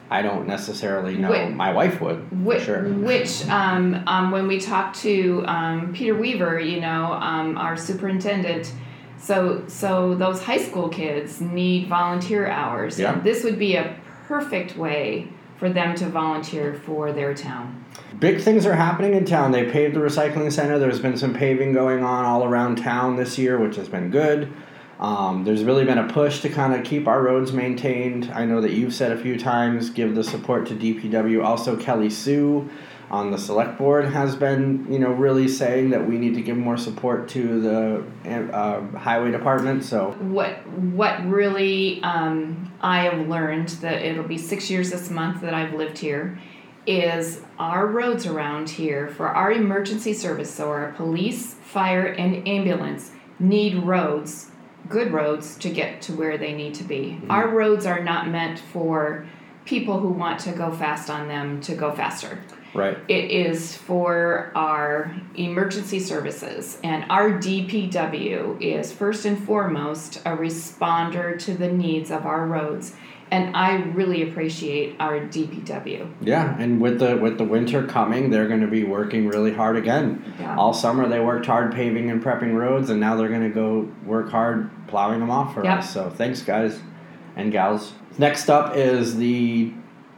I 0.08 0.22
don't 0.22 0.46
necessarily 0.46 1.16
know. 1.16 1.32
Wait. 1.32 1.50
My 1.52 1.72
wife 1.72 2.00
would, 2.00 2.44
Which, 2.44 2.62
sure. 2.62 2.84
which 2.84 3.44
um, 3.48 4.04
um, 4.06 4.30
when 4.30 4.46
we 4.46 4.60
talked 4.60 5.00
to 5.00 5.42
um, 5.48 5.92
Peter 5.92 6.14
Weaver, 6.14 6.60
you 6.60 6.80
know, 6.80 7.12
um, 7.14 7.58
our 7.58 7.76
superintendent, 7.76 8.72
so 9.18 9.64
so 9.66 10.14
those 10.14 10.40
high 10.40 10.58
school 10.58 10.88
kids 10.88 11.40
need 11.40 11.88
volunteer 11.88 12.46
hours. 12.46 13.00
Yeah. 13.00 13.14
And 13.14 13.24
this 13.24 13.42
would 13.42 13.58
be 13.58 13.74
a 13.74 13.96
perfect 14.26 14.76
way 14.76 15.28
for 15.58 15.70
them 15.70 15.94
to 15.96 16.06
volunteer 16.06 16.74
for 16.74 17.12
their 17.12 17.34
town. 17.34 17.84
Big 18.18 18.40
things 18.40 18.66
are 18.66 18.74
happening 18.74 19.14
in 19.14 19.24
town. 19.24 19.52
They 19.52 19.70
paved 19.70 19.94
the 19.94 20.00
recycling 20.00 20.52
center. 20.52 20.78
There's 20.78 21.00
been 21.00 21.16
some 21.16 21.34
paving 21.34 21.72
going 21.72 22.02
on 22.02 22.24
all 22.24 22.44
around 22.44 22.76
town 22.76 23.16
this 23.16 23.38
year, 23.38 23.58
which 23.58 23.76
has 23.76 23.88
been 23.88 24.10
good. 24.10 24.52
Um, 24.98 25.44
there's 25.44 25.62
really 25.62 25.84
been 25.84 25.98
a 25.98 26.08
push 26.10 26.40
to 26.40 26.48
kind 26.48 26.74
of 26.74 26.84
keep 26.84 27.06
our 27.06 27.22
roads 27.22 27.52
maintained. 27.52 28.30
I 28.34 28.46
know 28.46 28.60
that 28.62 28.72
you've 28.72 28.94
said 28.94 29.12
a 29.12 29.18
few 29.18 29.38
times, 29.38 29.90
give 29.90 30.14
the 30.14 30.24
support 30.24 30.66
to 30.68 30.74
DPW. 30.74 31.44
Also, 31.44 31.76
Kelly 31.76 32.08
Sue 32.08 32.68
on 33.10 33.30
the 33.30 33.38
select 33.38 33.78
board 33.78 34.06
has 34.06 34.34
been, 34.34 34.90
you 34.90 34.98
know, 34.98 35.12
really 35.12 35.48
saying 35.48 35.90
that 35.90 36.06
we 36.06 36.18
need 36.18 36.34
to 36.34 36.40
give 36.40 36.56
more 36.56 36.76
support 36.76 37.28
to 37.28 37.60
the 37.60 38.52
uh, 38.52 38.80
highway 38.98 39.30
department. 39.30 39.84
So 39.84 40.12
What 40.18 40.66
what 40.68 41.24
really 41.26 42.02
um, 42.02 42.65
I 42.86 43.00
have 43.00 43.26
learned 43.26 43.70
that 43.80 44.00
it'll 44.02 44.22
be 44.28 44.38
six 44.38 44.70
years 44.70 44.92
this 44.92 45.10
month 45.10 45.40
that 45.40 45.52
I've 45.52 45.74
lived 45.74 45.98
here 45.98 46.38
is 46.86 47.40
our 47.58 47.84
roads 47.84 48.26
around 48.26 48.70
here 48.70 49.08
for 49.08 49.26
our 49.26 49.50
emergency 49.50 50.12
service, 50.12 50.54
so 50.54 50.68
our 50.68 50.92
police, 50.92 51.54
fire, 51.54 52.06
and 52.06 52.46
ambulance 52.46 53.10
need 53.40 53.74
roads, 53.82 54.52
good 54.88 55.12
roads 55.12 55.56
to 55.58 55.68
get 55.68 56.00
to 56.02 56.12
where 56.12 56.38
they 56.38 56.52
need 56.52 56.74
to 56.74 56.84
be. 56.84 57.18
Mm-hmm. 57.18 57.28
Our 57.32 57.48
roads 57.48 57.86
are 57.86 58.04
not 58.04 58.28
meant 58.28 58.60
for 58.60 59.26
people 59.64 59.98
who 59.98 60.10
want 60.10 60.38
to 60.42 60.52
go 60.52 60.70
fast 60.70 61.10
on 61.10 61.26
them 61.26 61.60
to 61.62 61.74
go 61.74 61.90
faster. 61.90 62.38
Right, 62.76 62.98
It 63.08 63.30
is 63.30 63.76
for 63.76 64.52
our 64.54 65.14
emergency 65.36 66.00
services, 66.00 66.78
and 66.84 67.04
our 67.10 67.30
DPW 67.32 68.60
is 68.60 68.92
first 68.92 69.24
and 69.24 69.38
foremost 69.42 70.16
a 70.24 70.30
responder 70.36 71.38
to 71.40 71.54
the 71.54 71.68
needs 71.72 72.10
of 72.10 72.26
our 72.26 72.46
roads. 72.46 72.94
And 73.28 73.56
I 73.56 73.78
really 73.82 74.22
appreciate 74.22 74.94
our 75.00 75.18
DPW. 75.18 76.08
yeah. 76.20 76.56
And 76.60 76.80
with 76.80 77.00
the 77.00 77.16
with 77.16 77.38
the 77.38 77.44
winter 77.44 77.84
coming, 77.84 78.30
they're 78.30 78.46
going 78.46 78.60
to 78.60 78.68
be 78.68 78.84
working 78.84 79.26
really 79.26 79.52
hard 79.52 79.76
again. 79.76 80.22
Yeah. 80.38 80.54
all 80.56 80.72
summer 80.72 81.08
they 81.08 81.18
worked 81.18 81.46
hard 81.46 81.72
paving 81.72 82.08
and 82.10 82.22
prepping 82.22 82.54
roads 82.54 82.88
and 82.88 83.00
now 83.00 83.16
they're 83.16 83.28
going 83.28 83.42
to 83.42 83.48
go 83.54 83.90
work 84.04 84.30
hard 84.30 84.70
plowing 84.86 85.18
them 85.18 85.30
off 85.30 85.54
for 85.54 85.64
Yep. 85.64 85.78
us 85.80 85.92
so 85.92 86.08
thanks 86.08 86.42
guys 86.42 86.78
and 87.34 87.50
gals 87.50 87.94
next 88.18 88.48
up 88.48 88.76
is 88.76 89.16
the 89.16 89.72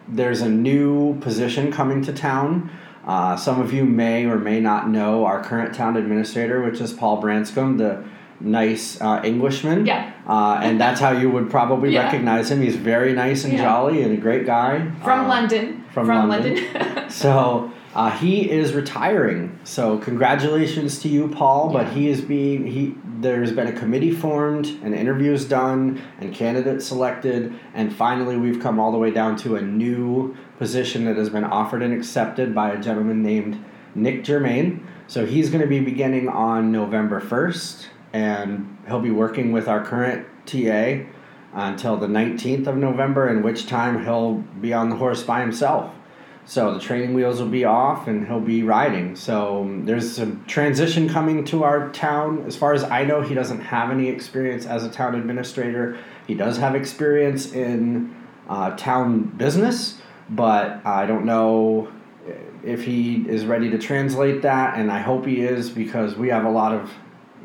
there's 0.09 0.41
a 0.43 0.49
new 0.49 1.19
position 1.21 1.71
coming 1.73 2.03
to 2.03 2.13
town 2.13 2.71
uh, 3.07 3.37
some 3.37 3.61
of 3.61 3.73
you 3.73 3.85
may 3.85 4.27
or 4.27 4.37
may 4.39 4.61
not 4.61 4.89
know 4.89 5.25
our 5.25 5.43
current 5.43 5.75
town 5.75 5.97
administrator 5.97 6.63
which 6.63 6.81
is 6.81 6.93
paul 6.93 7.21
branscombe 7.21 7.79
the 7.79 8.03
nice 8.41 9.01
uh, 9.01 9.21
englishman 9.25 9.85
Yeah. 9.87 10.13
uh, 10.27 10.61
and 10.63 10.81
that's 10.81 11.01
how 11.01 11.11
you 11.13 11.29
would 11.31 11.51
probably 11.51 11.91
Yeah. 11.93 12.05
recognize 12.05 12.51
him 12.51 12.63
he's 12.63 12.77
very 12.77 13.13
nice 13.13 13.45
and 13.45 13.53
Yeah. 13.55 13.63
jolly 13.65 14.03
and 14.03 14.13
a 14.13 14.17
great 14.17 14.47
guy 14.47 14.83
From 15.03 15.21
Uh, 15.27 15.29
London. 15.29 15.85
from 15.93 16.09
London. 16.09 16.55
London. 16.55 17.09
so 17.11 17.71
uh, 17.99 18.13
he 18.13 18.49
is 18.49 18.75
retiring. 18.75 19.59
So 19.65 19.99
congratulations 19.99 21.01
to 21.01 21.09
you, 21.09 21.27
Paul. 21.27 21.73
But 21.73 21.89
he 21.89 22.07
is 22.09 22.21
being 22.21 22.65
he. 22.65 22.95
There's 23.19 23.51
been 23.51 23.67
a 23.67 23.73
committee 23.73 24.13
formed, 24.13 24.67
and 24.85 24.95
interviews 24.95 25.45
done, 25.45 26.01
and 26.21 26.33
candidates 26.33 26.87
selected, 26.87 27.59
and 27.75 27.93
finally 27.93 28.37
we've 28.37 28.61
come 28.61 28.79
all 28.79 28.93
the 28.93 28.99
way 28.99 29.11
down 29.11 29.35
to 29.39 29.57
a 29.57 29.61
new 29.61 30.37
position 30.59 31.07
that 31.07 31.17
has 31.17 31.29
been 31.29 31.43
offered 31.43 31.83
and 31.83 31.93
accepted 31.93 32.55
by 32.55 32.71
a 32.71 32.81
gentleman 32.81 33.21
named 33.21 33.65
Nick 33.97 34.23
Germain. 34.23 34.87
So 35.09 35.27
he's 35.27 35.51
going 35.51 35.63
to 35.63 35.67
be 35.67 35.81
beginning 35.81 36.29
on 36.29 36.71
November 36.71 37.19
first, 37.19 37.89
and 38.13 38.79
he'll 38.87 39.01
be 39.01 39.11
working 39.11 39.51
with 39.51 39.67
our 39.67 39.85
current 39.85 40.25
TA 40.47 41.05
until 41.53 41.97
the 41.97 42.07
19th 42.07 42.69
of 42.69 42.77
November, 42.77 43.29
in 43.29 43.43
which 43.43 43.67
time 43.67 44.05
he'll 44.05 44.35
be 44.61 44.73
on 44.73 44.89
the 44.89 44.95
horse 44.95 45.25
by 45.25 45.41
himself. 45.41 45.93
So 46.49 46.73
the 46.73 46.81
training 46.81 47.13
wheels 47.13 47.43
will 47.43 47.51
be 47.51 47.67
off 47.67 48.09
and 48.09 48.27
he'll 48.27 48.41
be 48.41 48.63
riding. 48.63 49.17
So 49.17 49.61
um, 49.61 49.85
there's 49.85 50.11
some 50.11 50.43
transition 50.47 51.07
coming 51.07 51.45
to 51.45 51.63
our 51.63 51.91
town. 51.91 52.43
As 52.47 52.57
far 52.57 52.73
as 52.73 52.85
I 52.85 53.05
know, 53.05 53.21
he 53.21 53.35
doesn't 53.35 53.61
have 53.61 53.91
any 53.91 54.09
experience 54.09 54.65
as 54.65 54.83
a 54.83 54.91
town 54.91 55.15
administrator. 55.15 55.99
He 56.27 56.33
does 56.33 56.57
have 56.57 56.75
experience 56.75 57.53
in 57.53 58.17
uh, 58.49 58.75
town 58.77 59.25
business, 59.25 60.01
but 60.31 60.81
I 60.87 61.05
don't 61.05 61.27
know 61.27 61.93
if 62.65 62.83
he 62.83 63.29
is 63.29 63.45
ready 63.45 63.69
to 63.69 63.79
translate 63.79 64.41
that, 64.41 64.79
and 64.79 64.91
I 64.91 65.01
hope 65.01 65.27
he 65.27 65.43
is 65.43 65.69
because 65.69 66.17
we 66.17 66.31
have 66.31 66.47
a 66.47 66.51
lot 66.51 66.73
of 66.73 66.91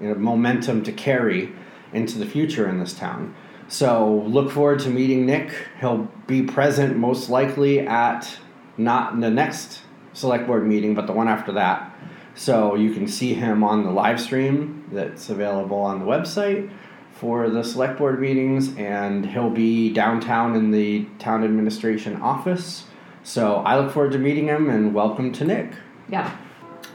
you 0.01 0.07
know, 0.07 0.15
momentum 0.15 0.81
to 0.83 0.93
carry 0.93 1.51
into 1.91 2.17
the 2.19 2.25
future 2.25 2.69
in 2.69 2.79
this 2.79 2.93
town. 2.93 3.35
So 3.67 4.23
look 4.27 4.49
forward 4.49 4.79
to 4.79 4.89
meeting 4.89 5.25
Nick. 5.25 5.53
He'll 5.81 6.09
be 6.25 6.43
present 6.43 6.95
most 6.95 7.29
likely 7.29 7.81
at 7.81 8.37
not 8.77 9.19
the 9.19 9.29
next 9.29 9.81
select 10.13 10.47
board 10.47 10.65
meeting, 10.67 10.93
but 10.93 11.07
the 11.07 11.13
one 11.13 11.27
after 11.27 11.51
that. 11.53 11.95
So 12.35 12.75
you 12.75 12.93
can 12.93 13.07
see 13.07 13.33
him 13.33 13.63
on 13.63 13.83
the 13.83 13.91
live 13.91 14.19
stream 14.19 14.87
that's 14.91 15.29
available 15.29 15.77
on 15.77 15.99
the 15.99 16.05
website 16.05 16.71
for 17.11 17.49
the 17.49 17.63
select 17.63 17.99
board 17.99 18.19
meetings, 18.19 18.75
and 18.75 19.25
he'll 19.25 19.49
be 19.49 19.93
downtown 19.93 20.55
in 20.55 20.71
the 20.71 21.05
town 21.19 21.43
administration 21.43 22.19
office. 22.21 22.85
So 23.23 23.57
I 23.57 23.77
look 23.79 23.91
forward 23.91 24.11
to 24.13 24.17
meeting 24.17 24.47
him 24.47 24.69
and 24.69 24.93
welcome 24.93 25.31
to 25.33 25.45
Nick. 25.45 25.73
yeah. 26.09 26.35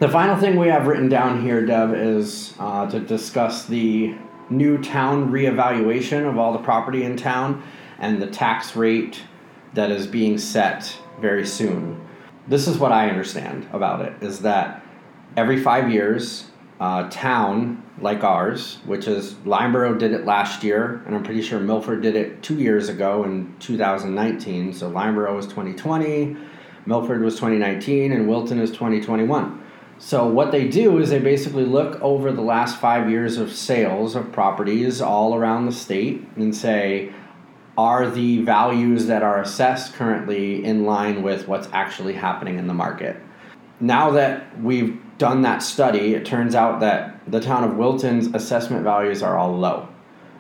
The 0.01 0.09
final 0.09 0.37
thing 0.37 0.57
we 0.57 0.69
have 0.69 0.87
written 0.87 1.09
down 1.09 1.43
here, 1.43 1.67
Deb, 1.67 1.93
is 1.93 2.55
uh, 2.61 2.88
to 2.88 3.01
discuss 3.01 3.67
the 3.67 4.14
new 4.49 4.81
town 4.81 5.33
reevaluation 5.33 6.29
of 6.29 6.38
all 6.38 6.53
the 6.53 6.61
property 6.61 7.03
in 7.03 7.17
town 7.17 7.64
and 7.99 8.23
the 8.23 8.27
tax 8.29 8.77
rate 8.77 9.23
that 9.75 9.91
is 9.91 10.07
being 10.07 10.38
set 10.38 10.97
very 11.21 11.47
soon. 11.47 12.07
This 12.47 12.67
is 12.67 12.79
what 12.79 12.93
I 12.93 13.09
understand 13.09 13.69
about 13.73 14.01
it: 14.01 14.15
is 14.23 14.41
that 14.41 14.85
every 15.37 15.61
five 15.63 15.91
years, 15.91 16.47
uh, 16.81 17.09
town 17.11 17.83
like 18.01 18.23
ours, 18.23 18.79
which 18.85 19.09
is 19.09 19.35
Lyndeborough 19.45 19.99
did 19.99 20.13
it 20.13 20.25
last 20.25 20.63
year, 20.63 21.03
and 21.07 21.15
I'm 21.15 21.23
pretty 21.23 21.43
sure 21.43 21.59
Milford 21.59 22.03
did 22.03 22.15
it 22.15 22.43
two 22.43 22.57
years 22.57 22.89
ago 22.89 23.25
in 23.25 23.55
2019. 23.59 24.73
So 24.73 24.91
Lyndeborough 24.91 25.35
was 25.35 25.47
2020, 25.47 26.37
Milford 26.87 27.23
was 27.23 27.35
2019, 27.35 28.13
and 28.13 28.29
Wilton 28.29 28.61
is 28.61 28.71
2021. 28.71 29.65
So 29.99 30.29
what 30.29 30.53
they 30.53 30.69
do 30.69 30.99
is 30.99 31.11
they 31.11 31.19
basically 31.19 31.65
look 31.65 32.01
over 32.01 32.31
the 32.31 32.41
last 32.41 32.81
five 32.81 33.11
years 33.11 33.37
of 33.37 33.53
sales 33.53 34.15
of 34.15 34.31
properties 34.31 35.01
all 35.01 35.35
around 35.35 35.67
the 35.67 35.73
state 35.73 36.25
and 36.37 36.55
say, 36.55 37.13
are 37.79 38.11
the 38.11 38.43
values 38.43 39.07
that 39.07 39.23
are 39.23 39.41
assessed 39.41 39.95
currently 39.95 40.64
in 40.64 40.85
line 40.85 41.23
with 41.23 41.47
what's 41.47 41.69
actually 41.73 42.12
happening 42.12 42.59
in 42.59 42.67
the 42.67 42.75
market? 42.75 43.17
Now 43.79 44.11
that 44.11 44.61
we've 44.61 45.01
done 45.17 45.43
that 45.43 45.62
study, 45.62 46.14
it 46.14 46.27
turns 46.27 46.57
out 46.57 46.81
that 46.81 47.21
the 47.31 47.38
town 47.41 47.62
of 47.62 47.77
Wilton's 47.77 48.27
assessment 48.35 48.83
values 48.83 49.23
are 49.23 49.38
all 49.38 49.57
low. 49.57 49.88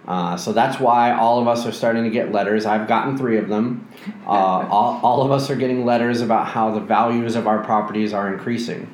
Uh, 0.08 0.36
so 0.36 0.52
that's 0.52 0.80
why 0.80 1.12
all 1.12 1.40
of 1.40 1.46
us 1.46 1.64
are 1.64 1.70
starting 1.70 2.02
to 2.02 2.10
get 2.10 2.32
letters. 2.32 2.66
I've 2.66 2.88
gotten 2.88 3.16
three 3.16 3.38
of 3.38 3.48
them. 3.48 3.86
Uh, 4.26 4.30
all, 4.30 5.00
all 5.04 5.22
of 5.22 5.30
us 5.30 5.48
are 5.48 5.56
getting 5.56 5.84
letters 5.84 6.20
about 6.20 6.48
how 6.48 6.72
the 6.72 6.80
values 6.80 7.36
of 7.36 7.46
our 7.46 7.62
properties 7.62 8.12
are 8.12 8.32
increasing. 8.32 8.92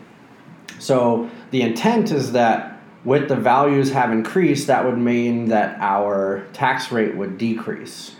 So 0.78 1.30
the 1.50 1.62
intent 1.62 2.10
is 2.10 2.32
that 2.32 2.78
with 3.06 3.28
the 3.28 3.36
values 3.36 3.90
have 3.92 4.12
increased, 4.12 4.66
that 4.66 4.84
would 4.84 4.98
mean 4.98 5.46
that 5.48 5.78
our 5.80 6.46
tax 6.52 6.92
rate 6.92 7.16
would 7.16 7.38
decrease. 7.38 8.16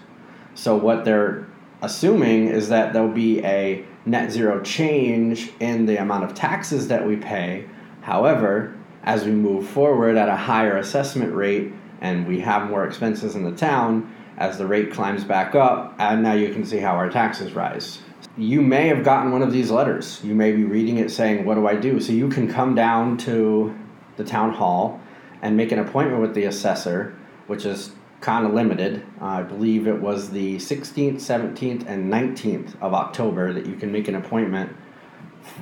So 0.55 0.77
what 0.77 1.05
they're 1.05 1.47
assuming 1.83 2.49
is 2.49 2.69
that 2.69 2.93
there'll 2.93 3.09
be 3.09 3.45
a 3.45 3.85
net 4.07 4.31
zero 4.31 4.63
change 4.63 5.53
in 5.61 5.87
the 5.87 6.01
amount 6.01 6.25
of 6.25 6.35
taxes 6.35 6.89
that 6.89 7.07
we 7.07 7.17
pay. 7.17 7.67
However, 8.03 8.77
as 9.03 9.25
we 9.25 9.33
move 9.33 9.69
forward 9.69 10.17
at 10.17 10.29
a 10.29 10.37
higher 10.37 10.77
assessment 10.77 11.35
rate 11.35 11.73
and 12.01 12.27
we 12.27 12.41
have 12.41 12.69
more 12.69 12.87
expenses 12.87 13.35
in 13.35 13.45
the 13.45 13.53
town, 13.53 14.15
as 14.37 14.59
the 14.59 14.67
rate 14.67 14.93
climbs 14.93 15.25
back 15.25 15.55
up, 15.55 15.95
and 15.99 16.23
now 16.23 16.33
you 16.33 16.53
can 16.53 16.65
see 16.65 16.79
how 16.79 16.93
our 16.95 17.09
taxes 17.09 17.53
rise. 17.53 18.01
You 18.37 18.63
may 18.63 18.89
have 18.89 19.05
gotten 19.05 19.31
one 19.31 19.43
of 19.43 19.53
these 19.53 19.71
letters. 19.71 20.21
You 20.25 20.35
may 20.35 20.53
be 20.53 20.65
reading 20.65 20.99
it 20.99 21.11
saying, 21.11 21.45
What 21.45 21.55
do 21.55 21.69
I 21.69 21.77
do? 21.77 22.01
So 22.01 22.13
you 22.13 22.29
can 22.29 22.53
come 22.53 22.75
down 22.75 23.17
to 23.19 23.75
the 24.17 24.25
town 24.25 24.53
hall 24.53 25.01
and 25.43 25.57
make 25.57 25.71
an 25.71 25.79
appointment 25.79 26.21
with 26.21 26.35
the 26.35 26.45
assessor, 26.45 27.15
which 27.47 27.65
is 27.65 27.93
kind 28.25 28.47
of 28.47 28.55
limited. 28.55 29.05
Uh, 29.21 29.27
I 29.27 29.43
believe 29.43 29.87
it 29.87 30.01
was 30.01 30.31
the 30.31 30.57
16th, 30.57 31.17
17th, 31.17 31.87
and 31.87 32.11
19th 32.11 32.75
of 32.81 32.95
October 32.95 33.53
that 33.53 33.67
you 33.67 33.77
can 33.77 33.93
make 33.93 34.09
an 34.09 34.15
appointment 34.15 34.75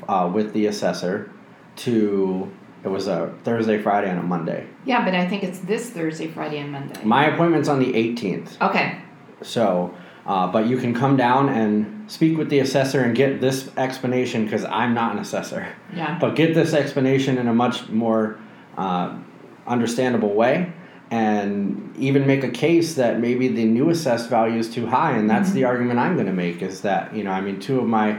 uh, 0.09 0.31
with 0.33 0.53
the 0.53 0.67
assessor 0.67 1.31
to. 1.77 2.51
It 2.85 2.89
was 2.89 3.07
a 3.07 3.33
Thursday, 3.45 3.81
Friday, 3.81 4.11
and 4.11 4.19
a 4.19 4.23
Monday. 4.23 4.67
Yeah, 4.85 5.05
but 5.05 5.15
I 5.15 5.29
think 5.29 5.45
it's 5.45 5.61
this 5.61 5.91
Thursday, 5.91 6.29
Friday, 6.29 6.59
and 6.59 6.73
Monday. 6.73 7.01
My 7.05 7.27
appointment's 7.27 7.69
on 7.69 7.79
the 7.79 7.93
18th. 7.93 8.61
Okay. 8.61 8.99
So 9.43 9.95
Uh, 10.25 10.47
but 10.47 10.67
you 10.67 10.77
can 10.77 10.95
come 10.95 11.17
down 11.17 11.49
and 11.49 12.09
speak 12.09 12.39
with 12.39 12.49
the 12.49 12.61
assessor 12.61 13.01
and 13.03 13.17
get 13.17 13.41
this 13.41 13.69
explanation 13.77 14.45
because 14.45 14.65
I'm 14.65 14.95
not 14.95 15.13
an 15.15 15.19
assessor. 15.19 15.67
Yeah. 15.93 16.17
But 16.21 16.37
get 16.37 16.55
this 16.55 16.75
explanation 16.75 17.39
in 17.39 17.49
a 17.49 17.53
much 17.53 17.89
more 17.89 18.39
uh, 18.77 19.19
understandable 19.67 20.33
way 20.35 20.73
and 21.13 21.95
even 21.99 22.27
make 22.27 22.43
a 22.43 22.49
case 22.49 22.95
that 22.95 23.21
maybe 23.21 23.47
the 23.47 23.67
new 23.67 23.91
assessed 23.91 24.31
value 24.31 24.59
is 24.59 24.73
too 24.73 24.87
high. 24.87 25.13
And 25.13 25.29
that's 25.29 25.53
the 25.53 25.61
mm-hmm. 25.61 25.69
argument 25.69 25.99
I'm 25.99 26.15
going 26.15 26.27
to 26.27 26.33
make 26.33 26.63
is 26.63 26.81
that, 26.81 27.15
you 27.15 27.23
know, 27.23 27.33
I 27.33 27.43
mean, 27.43 27.61
two 27.61 27.79
of 27.79 27.87
my 27.87 28.19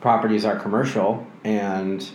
properties 0.00 0.46
are 0.46 0.58
commercial 0.58 1.26
and 1.44 2.08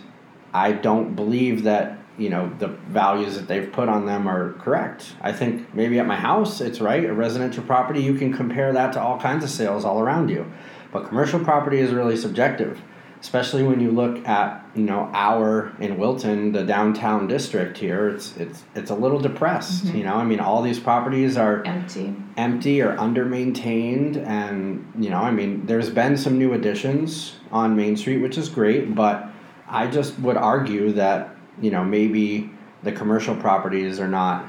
I 0.52 0.72
don't 0.72 1.14
believe 1.14 1.62
that 1.62 1.98
you 2.18 2.30
know 2.30 2.52
the 2.58 2.66
values 2.66 3.36
that 3.36 3.46
they've 3.46 3.70
put 3.70 3.88
on 3.88 4.06
them 4.06 4.26
are 4.26 4.54
correct. 4.54 5.14
I 5.20 5.30
think 5.30 5.72
maybe 5.72 6.00
at 6.00 6.06
my 6.06 6.16
house 6.16 6.60
it's 6.60 6.80
right. 6.80 7.04
A 7.04 7.12
residential 7.12 7.62
property 7.62 8.02
you 8.02 8.14
can 8.14 8.32
compare 8.32 8.72
that 8.72 8.94
to 8.94 9.00
all 9.00 9.20
kinds 9.20 9.44
of 9.44 9.50
sales 9.50 9.84
all 9.84 10.00
around 10.00 10.30
you, 10.30 10.50
but 10.92 11.06
commercial 11.06 11.38
property 11.38 11.78
is 11.78 11.92
really 11.92 12.16
subjective, 12.16 12.80
especially 13.20 13.62
when 13.62 13.80
you 13.80 13.90
look 13.90 14.26
at 14.26 14.64
you 14.74 14.84
know 14.84 15.10
our 15.12 15.72
in 15.80 15.96
Wilton 15.98 16.52
the 16.52 16.64
downtown 16.64 17.26
district 17.26 17.78
here. 17.78 18.08
It's 18.08 18.36
it's 18.36 18.64
it's 18.74 18.90
a 18.90 18.94
little 18.94 19.18
depressed. 19.18 19.86
Mm-hmm. 19.86 19.96
You 19.98 20.04
know 20.04 20.14
I 20.14 20.24
mean 20.24 20.40
all 20.40 20.62
these 20.62 20.78
properties 20.78 21.36
are 21.36 21.64
Empty. 21.64 22.14
empty 22.36 22.80
or 22.80 22.98
under 22.98 23.24
maintained 23.24 24.16
and 24.16 24.92
you 24.98 25.10
know 25.10 25.18
i 25.18 25.30
mean 25.30 25.66
there's 25.66 25.90
been 25.90 26.16
some 26.16 26.38
new 26.38 26.52
additions 26.52 27.36
on 27.50 27.74
main 27.76 27.96
street 27.96 28.18
which 28.18 28.38
is 28.38 28.48
great 28.48 28.94
but 28.94 29.28
i 29.66 29.86
just 29.86 30.18
would 30.20 30.36
argue 30.36 30.92
that 30.92 31.34
you 31.60 31.70
know 31.70 31.84
maybe 31.84 32.50
the 32.82 32.92
commercial 32.92 33.34
properties 33.36 33.98
are 33.98 34.08
not 34.08 34.44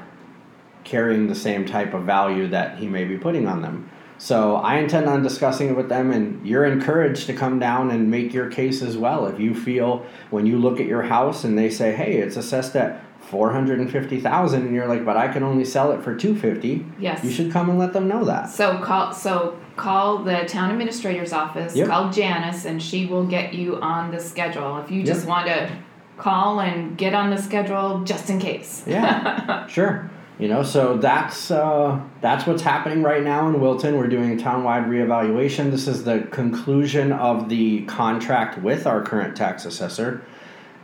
carrying 0.84 1.26
the 1.26 1.34
same 1.34 1.66
type 1.66 1.94
of 1.94 2.04
value 2.04 2.46
that 2.48 2.78
he 2.78 2.86
may 2.86 3.04
be 3.04 3.18
putting 3.18 3.46
on 3.46 3.60
them 3.62 3.90
so 4.22 4.56
i 4.56 4.76
intend 4.76 5.06
on 5.08 5.22
discussing 5.22 5.68
it 5.70 5.76
with 5.76 5.88
them 5.88 6.10
and 6.10 6.46
you're 6.46 6.66
encouraged 6.66 7.26
to 7.26 7.32
come 7.32 7.58
down 7.58 7.90
and 7.90 8.10
make 8.10 8.34
your 8.34 8.50
case 8.50 8.82
as 8.82 8.94
well 8.96 9.26
if 9.26 9.40
you 9.40 9.54
feel 9.54 10.04
when 10.30 10.44
you 10.46 10.58
look 10.58 10.78
at 10.78 10.86
your 10.86 11.02
house 11.02 11.42
and 11.44 11.56
they 11.58 11.70
say 11.70 11.92
hey 11.94 12.18
it's 12.18 12.36
assessed 12.36 12.76
at 12.76 13.02
450000 13.30 14.62
and 14.66 14.74
you're 14.74 14.86
like 14.88 15.04
but 15.04 15.16
i 15.16 15.26
can 15.28 15.42
only 15.42 15.64
sell 15.64 15.92
it 15.92 16.02
for 16.02 16.14
250 16.14 16.84
Yes. 16.98 17.24
you 17.24 17.30
should 17.30 17.50
come 17.52 17.70
and 17.70 17.78
let 17.78 17.92
them 17.92 18.08
know 18.08 18.24
that. 18.24 18.50
So 18.50 18.78
call 18.78 19.12
so 19.12 19.58
call 19.76 20.18
the 20.18 20.44
town 20.46 20.70
administrator's 20.70 21.32
office. 21.32 21.74
Yep. 21.74 21.88
Call 21.88 22.10
Janice, 22.10 22.66
and 22.66 22.82
she 22.82 23.06
will 23.06 23.24
get 23.26 23.54
you 23.54 23.76
on 23.80 24.10
the 24.10 24.20
schedule. 24.20 24.76
If 24.78 24.90
you 24.90 25.02
just 25.02 25.20
Yep. 25.20 25.28
want 25.28 25.46
to 25.46 25.70
call 26.18 26.60
and 26.60 26.98
get 26.98 27.14
on 27.14 27.30
the 27.30 27.38
schedule, 27.40 28.02
just 28.04 28.28
in 28.28 28.38
case. 28.38 28.84
Yeah, 28.86 29.66
sure. 29.76 30.10
You 30.40 30.48
know, 30.48 30.62
so 30.62 30.96
that's 30.96 31.50
uh, 31.50 32.00
that's 32.22 32.46
what's 32.46 32.62
happening 32.62 33.02
right 33.02 33.22
now 33.22 33.46
in 33.46 33.60
Wilton. 33.60 33.98
We're 33.98 34.06
doing 34.06 34.40
a 34.40 34.42
townwide 34.42 34.88
reevaluation. 34.88 35.70
This 35.70 35.86
is 35.86 36.04
the 36.04 36.20
conclusion 36.30 37.12
of 37.12 37.50
the 37.50 37.84
contract 37.84 38.56
with 38.56 38.86
our 38.86 39.02
current 39.02 39.36
tax 39.36 39.66
assessor. 39.66 40.24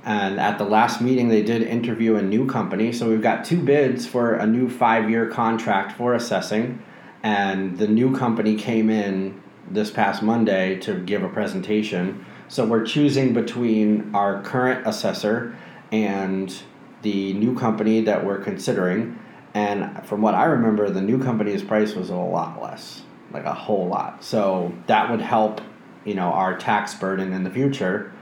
And 0.04 0.38
at 0.38 0.58
the 0.58 0.64
last 0.64 1.00
meeting, 1.00 1.28
they 1.28 1.42
did 1.42 1.62
interview 1.62 2.16
a 2.16 2.22
new 2.22 2.46
company. 2.46 2.92
So 2.92 3.08
we've 3.08 3.22
got 3.22 3.46
two 3.46 3.62
bids 3.62 4.06
for 4.06 4.34
a 4.34 4.46
new 4.46 4.68
five-year 4.68 5.30
contract 5.30 5.96
for 5.96 6.12
assessing. 6.12 6.82
And 7.22 7.78
the 7.78 7.88
new 7.88 8.14
company 8.14 8.56
came 8.56 8.90
in 8.90 9.42
this 9.70 9.90
past 9.90 10.22
Monday 10.22 10.78
to 10.80 11.00
give 11.00 11.22
a 11.22 11.30
presentation. 11.30 12.26
So 12.48 12.66
we're 12.66 12.84
choosing 12.84 13.32
between 13.32 14.14
our 14.14 14.42
current 14.42 14.86
assessor 14.86 15.56
and 15.90 16.54
the 17.00 17.32
new 17.32 17.58
company 17.58 18.02
that 18.02 18.22
we're 18.22 18.42
considering. 18.44 19.18
And 19.56 20.06
from 20.06 20.20
what 20.20 20.34
I 20.34 20.44
remember, 20.44 20.90
the 20.90 21.00
new 21.00 21.22
company's 21.22 21.62
price 21.62 21.94
was 21.94 22.10
a 22.10 22.14
lot 22.14 22.60
less, 22.60 23.02
like 23.32 23.46
a 23.46 23.54
whole 23.54 23.88
lot. 23.88 24.22
So 24.22 24.70
that 24.86 25.10
would 25.10 25.22
help, 25.22 25.62
you 26.04 26.12
know, 26.12 26.26
our 26.30 26.58
tax 26.58 26.92
burden 26.94 27.32
in 27.32 27.42
the 27.42 27.48
future, 27.48 28.12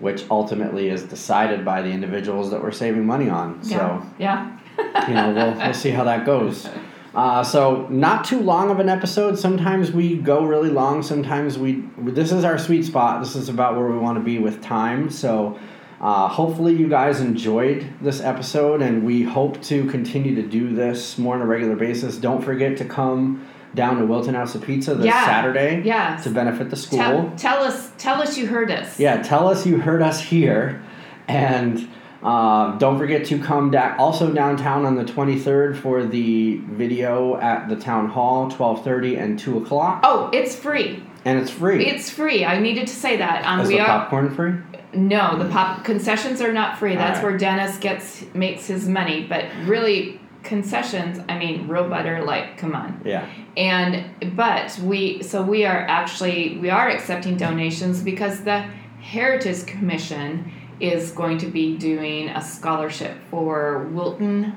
which 0.00 0.24
ultimately 0.28 0.88
is 0.88 1.04
decided 1.04 1.64
by 1.64 1.82
the 1.82 1.90
individuals 1.90 2.50
that 2.50 2.60
we're 2.60 2.72
saving 2.72 3.06
money 3.06 3.30
on. 3.30 3.62
So 3.62 4.04
Yeah. 4.18 4.58
you 5.06 5.14
know, 5.14 5.32
we'll, 5.32 5.54
we'll 5.54 5.72
see 5.72 5.90
how 5.90 6.02
that 6.04 6.26
goes. 6.26 6.68
Uh, 7.14 7.42
so 7.42 7.86
not 7.88 8.26
too 8.26 8.38
long 8.40 8.68
of 8.70 8.78
an 8.78 8.90
episode. 8.90 9.38
Sometimes 9.38 9.90
we 9.90 10.18
go 10.18 10.44
really 10.44 10.68
long. 10.68 11.02
Sometimes 11.02 11.56
we. 11.56 11.82
This 11.96 12.30
is 12.30 12.44
our 12.44 12.58
sweet 12.58 12.84
spot. 12.84 13.22
This 13.22 13.34
is 13.34 13.48
about 13.48 13.74
where 13.74 13.86
we 13.86 13.96
want 13.96 14.18
to 14.18 14.22
be 14.22 14.38
with 14.38 14.60
time. 14.60 15.08
So 15.08 15.58
uh, 16.00 16.28
hopefully 16.28 16.74
you 16.74 16.88
guys 16.88 17.20
enjoyed 17.20 17.86
this 18.00 18.20
episode, 18.20 18.82
and 18.82 19.04
we 19.04 19.22
hope 19.22 19.62
to 19.64 19.84
continue 19.90 20.34
to 20.34 20.42
do 20.42 20.74
this 20.74 21.16
more 21.18 21.34
on 21.34 21.40
a 21.42 21.46
regular 21.46 21.76
basis. 21.76 22.16
Don't 22.16 22.42
forget 22.42 22.76
to 22.78 22.84
come 22.84 23.46
down 23.74 23.98
to 23.98 24.06
Wilton 24.06 24.34
House 24.34 24.54
of 24.54 24.62
Pizza 24.62 24.94
this 24.94 25.06
Yeah. 25.06 25.24
Saturday 25.26 25.82
Yeah. 25.84 26.16
to 26.16 26.30
benefit 26.30 26.70
the 26.70 26.76
school. 26.76 26.98
Tell, 26.98 27.32
tell 27.36 27.62
us 27.62 27.90
tell 27.98 28.22
us 28.22 28.36
you 28.38 28.46
heard 28.46 28.70
us. 28.70 28.98
Yeah, 28.98 29.22
tell 29.22 29.48
us 29.48 29.66
you 29.66 29.78
heard 29.78 30.00
us 30.02 30.20
here, 30.20 30.82
and 31.28 31.86
uh, 32.22 32.76
don't 32.78 32.98
forget 32.98 33.24
to 33.26 33.38
come 33.38 33.70
da- 33.70 33.94
also 33.98 34.32
downtown 34.32 34.84
on 34.86 34.96
the 34.96 35.04
twenty 35.04 35.38
third 35.38 35.76
for 35.78 36.04
the 36.04 36.56
video 36.70 37.36
at 37.36 37.68
the 37.68 37.76
town 37.76 38.08
hall, 38.08 38.50
twelve 38.50 38.82
thirty 38.84 39.16
and 39.16 39.38
two 39.38 39.58
o'clock, 39.58 40.00
Oh, 40.02 40.30
it's 40.32 40.54
free. 40.56 41.02
and 41.26 41.38
it's 41.38 41.50
free. 41.50 41.84
It's 41.86 42.08
free. 42.08 42.44
I 42.44 42.58
needed 42.58 42.86
to 42.86 42.94
say 42.94 43.18
that. 43.18 43.44
Um, 43.44 43.60
Is 43.60 43.68
we 43.68 43.74
the 43.74 43.80
are 43.80 43.86
popcorn 43.86 44.34
free? 44.34 44.54
No 44.94 45.38
the 45.38 45.48
pop 45.50 45.84
concessions 45.84 46.40
are 46.40 46.52
not 46.52 46.78
free. 46.78 46.94
That's 46.94 47.18
Alright. 47.18 47.22
where 47.22 47.38
Dennis 47.38 47.76
gets 47.78 48.24
makes 48.34 48.66
his 48.66 48.88
money. 48.88 49.26
But 49.26 49.46
really, 49.64 50.20
concessions. 50.42 51.20
I 51.28 51.38
mean, 51.38 51.68
real 51.68 51.88
butter. 51.88 52.24
Like, 52.24 52.56
come 52.56 52.74
on. 52.74 53.02
Yeah. 53.04 53.28
and 53.56 54.36
but 54.36 54.78
we 54.78 55.22
so 55.22 55.42
we 55.42 55.64
are 55.64 55.80
actually 55.88 56.58
we 56.58 56.70
are 56.70 56.88
accepting 56.88 57.36
donations 57.36 58.02
because 58.02 58.44
the 58.44 58.64
heritage 59.00 59.66
commission 59.66 60.50
is 60.80 61.10
going 61.12 61.38
to 61.38 61.46
be 61.46 61.76
doing 61.76 62.28
a 62.28 62.40
scholarship 62.42 63.16
for 63.30 63.88
wilton 63.92 64.52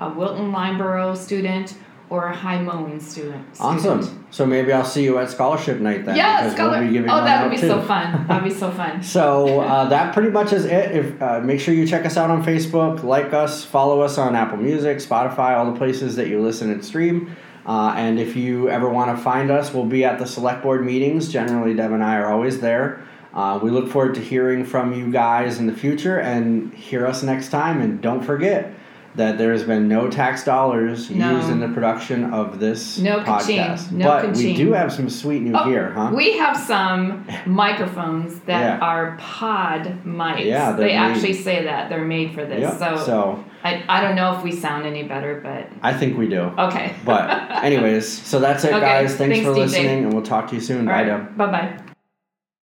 a 0.00 0.08
wilton 0.08 0.50
lyndeborough 0.52 1.16
student 1.16 1.74
or 2.10 2.26
a 2.26 2.34
high 2.34 2.60
mowing 2.60 2.98
student 3.00 3.44
Awesome. 3.60 4.26
So 4.30 4.44
maybe 4.46 4.72
I'll 4.72 4.84
see 4.84 5.04
you 5.04 5.18
at 5.18 5.30
scholarship 5.30 5.80
night 5.80 6.04
then. 6.04 6.16
yeah 6.16 6.38
because 6.42 6.52
scholar- 6.54 6.80
we'll 6.82 7.10
oh 7.10 7.24
that 7.24 7.42
would 7.42 7.50
be 7.54 7.60
too. 7.60 7.68
so 7.68 7.82
fun 7.82 8.26
that'd 8.28 8.44
be 8.44 8.54
so 8.54 8.70
fun 8.70 9.02
So 9.02 9.60
uh, 9.60 9.84
that 9.88 10.14
pretty 10.14 10.30
much 10.30 10.52
is 10.52 10.64
it. 10.64 10.92
If 10.96 11.22
uh, 11.22 11.40
make 11.40 11.60
sure 11.60 11.74
you 11.74 11.86
check 11.86 12.04
us 12.06 12.16
out 12.16 12.30
on 12.30 12.44
Facebook, 12.44 13.02
like 13.02 13.32
us, 13.32 13.64
follow 13.64 14.00
us 14.00 14.18
on 14.18 14.34
Apple 14.36 14.58
Music, 14.58 14.98
Spotify, 14.98 15.56
all 15.56 15.70
the 15.72 15.78
places 15.78 16.16
that 16.16 16.28
you 16.28 16.40
listen 16.40 16.70
and 16.70 16.84
stream. 16.84 17.34
Uh, 17.66 17.92
and 17.96 18.18
if 18.18 18.34
you 18.34 18.70
ever 18.70 18.88
want 18.88 19.14
to 19.14 19.22
find 19.22 19.50
us, 19.50 19.74
we'll 19.74 19.84
be 19.84 20.02
at 20.04 20.18
the 20.18 20.26
select 20.26 20.62
board 20.62 20.84
meetings. 20.84 21.28
Generally, 21.30 21.74
Deb 21.74 21.92
and 21.92 22.02
I 22.02 22.16
are 22.16 22.30
always 22.32 22.60
there. 22.60 23.02
Uh, 23.34 23.58
we 23.62 23.70
look 23.70 23.90
forward 23.90 24.14
to 24.14 24.20
hearing 24.22 24.64
from 24.64 24.94
you 24.94 25.12
guys 25.12 25.58
in 25.58 25.66
the 25.66 25.72
future 25.74 26.18
and 26.18 26.72
hear 26.72 27.06
us 27.06 27.22
next 27.22 27.50
time. 27.50 27.82
And 27.82 28.00
don't 28.00 28.22
forget 28.22 28.72
that 29.18 29.36
there 29.38 29.52
has 29.52 29.64
been 29.64 29.86
no 29.88 30.08
tax 30.08 30.44
dollars 30.44 31.10
No. 31.10 31.36
used 31.36 31.50
in 31.50 31.60
the 31.60 31.68
production 31.68 32.32
of 32.32 32.58
this 32.58 32.98
No 32.98 33.20
podcast. 33.20 33.92
No 33.92 34.06
but 34.06 34.22
we 34.22 34.28
ka-ching. 34.32 34.56
do 34.56 34.72
have 34.72 34.92
some 34.92 35.10
sweet 35.10 35.42
new 35.42 35.52
Oh, 35.54 35.64
gear, 35.66 35.92
huh? 35.94 36.10
We 36.14 36.38
have 36.38 36.56
some 36.56 37.26
microphones 37.46 38.38
that 38.40 38.78
Yeah. 38.78 38.86
are 38.86 39.16
pod 39.18 39.98
mics. 40.06 40.44
Yeah, 40.44 40.72
they 40.72 40.86
made- 40.86 40.94
actually 40.96 41.32
say 41.34 41.64
that 41.64 41.88
they're 41.90 42.04
made 42.04 42.32
for 42.34 42.44
this. 42.44 42.60
Yep. 42.60 42.78
So, 42.78 42.96
so 43.04 43.44
I, 43.64 43.82
I 43.88 44.00
don't 44.00 44.14
know 44.16 44.36
if 44.36 44.42
we 44.42 44.52
sound 44.52 44.86
any 44.86 45.02
better, 45.02 45.40
but 45.42 45.68
I 45.82 45.92
think 45.92 46.16
we 46.16 46.28
do. 46.28 46.42
okay. 46.58 46.94
But 47.04 47.28
anyways, 47.64 48.06
so 48.08 48.38
that's 48.40 48.64
it, 48.64 48.72
Okay, 48.72 48.80
guys. 48.80 49.16
Thanks, 49.16 49.34
thanks, 49.36 49.46
for 49.46 49.52
DJ. 49.52 49.56
listening, 49.58 50.04
and 50.04 50.12
we'll 50.14 50.22
talk 50.22 50.48
to 50.48 50.54
you 50.54 50.60
soon. 50.60 50.88
All 50.88 50.94
Bye, 50.94 51.08
right. 51.10 51.36
Bye 51.36 51.46
bye. 51.50 51.87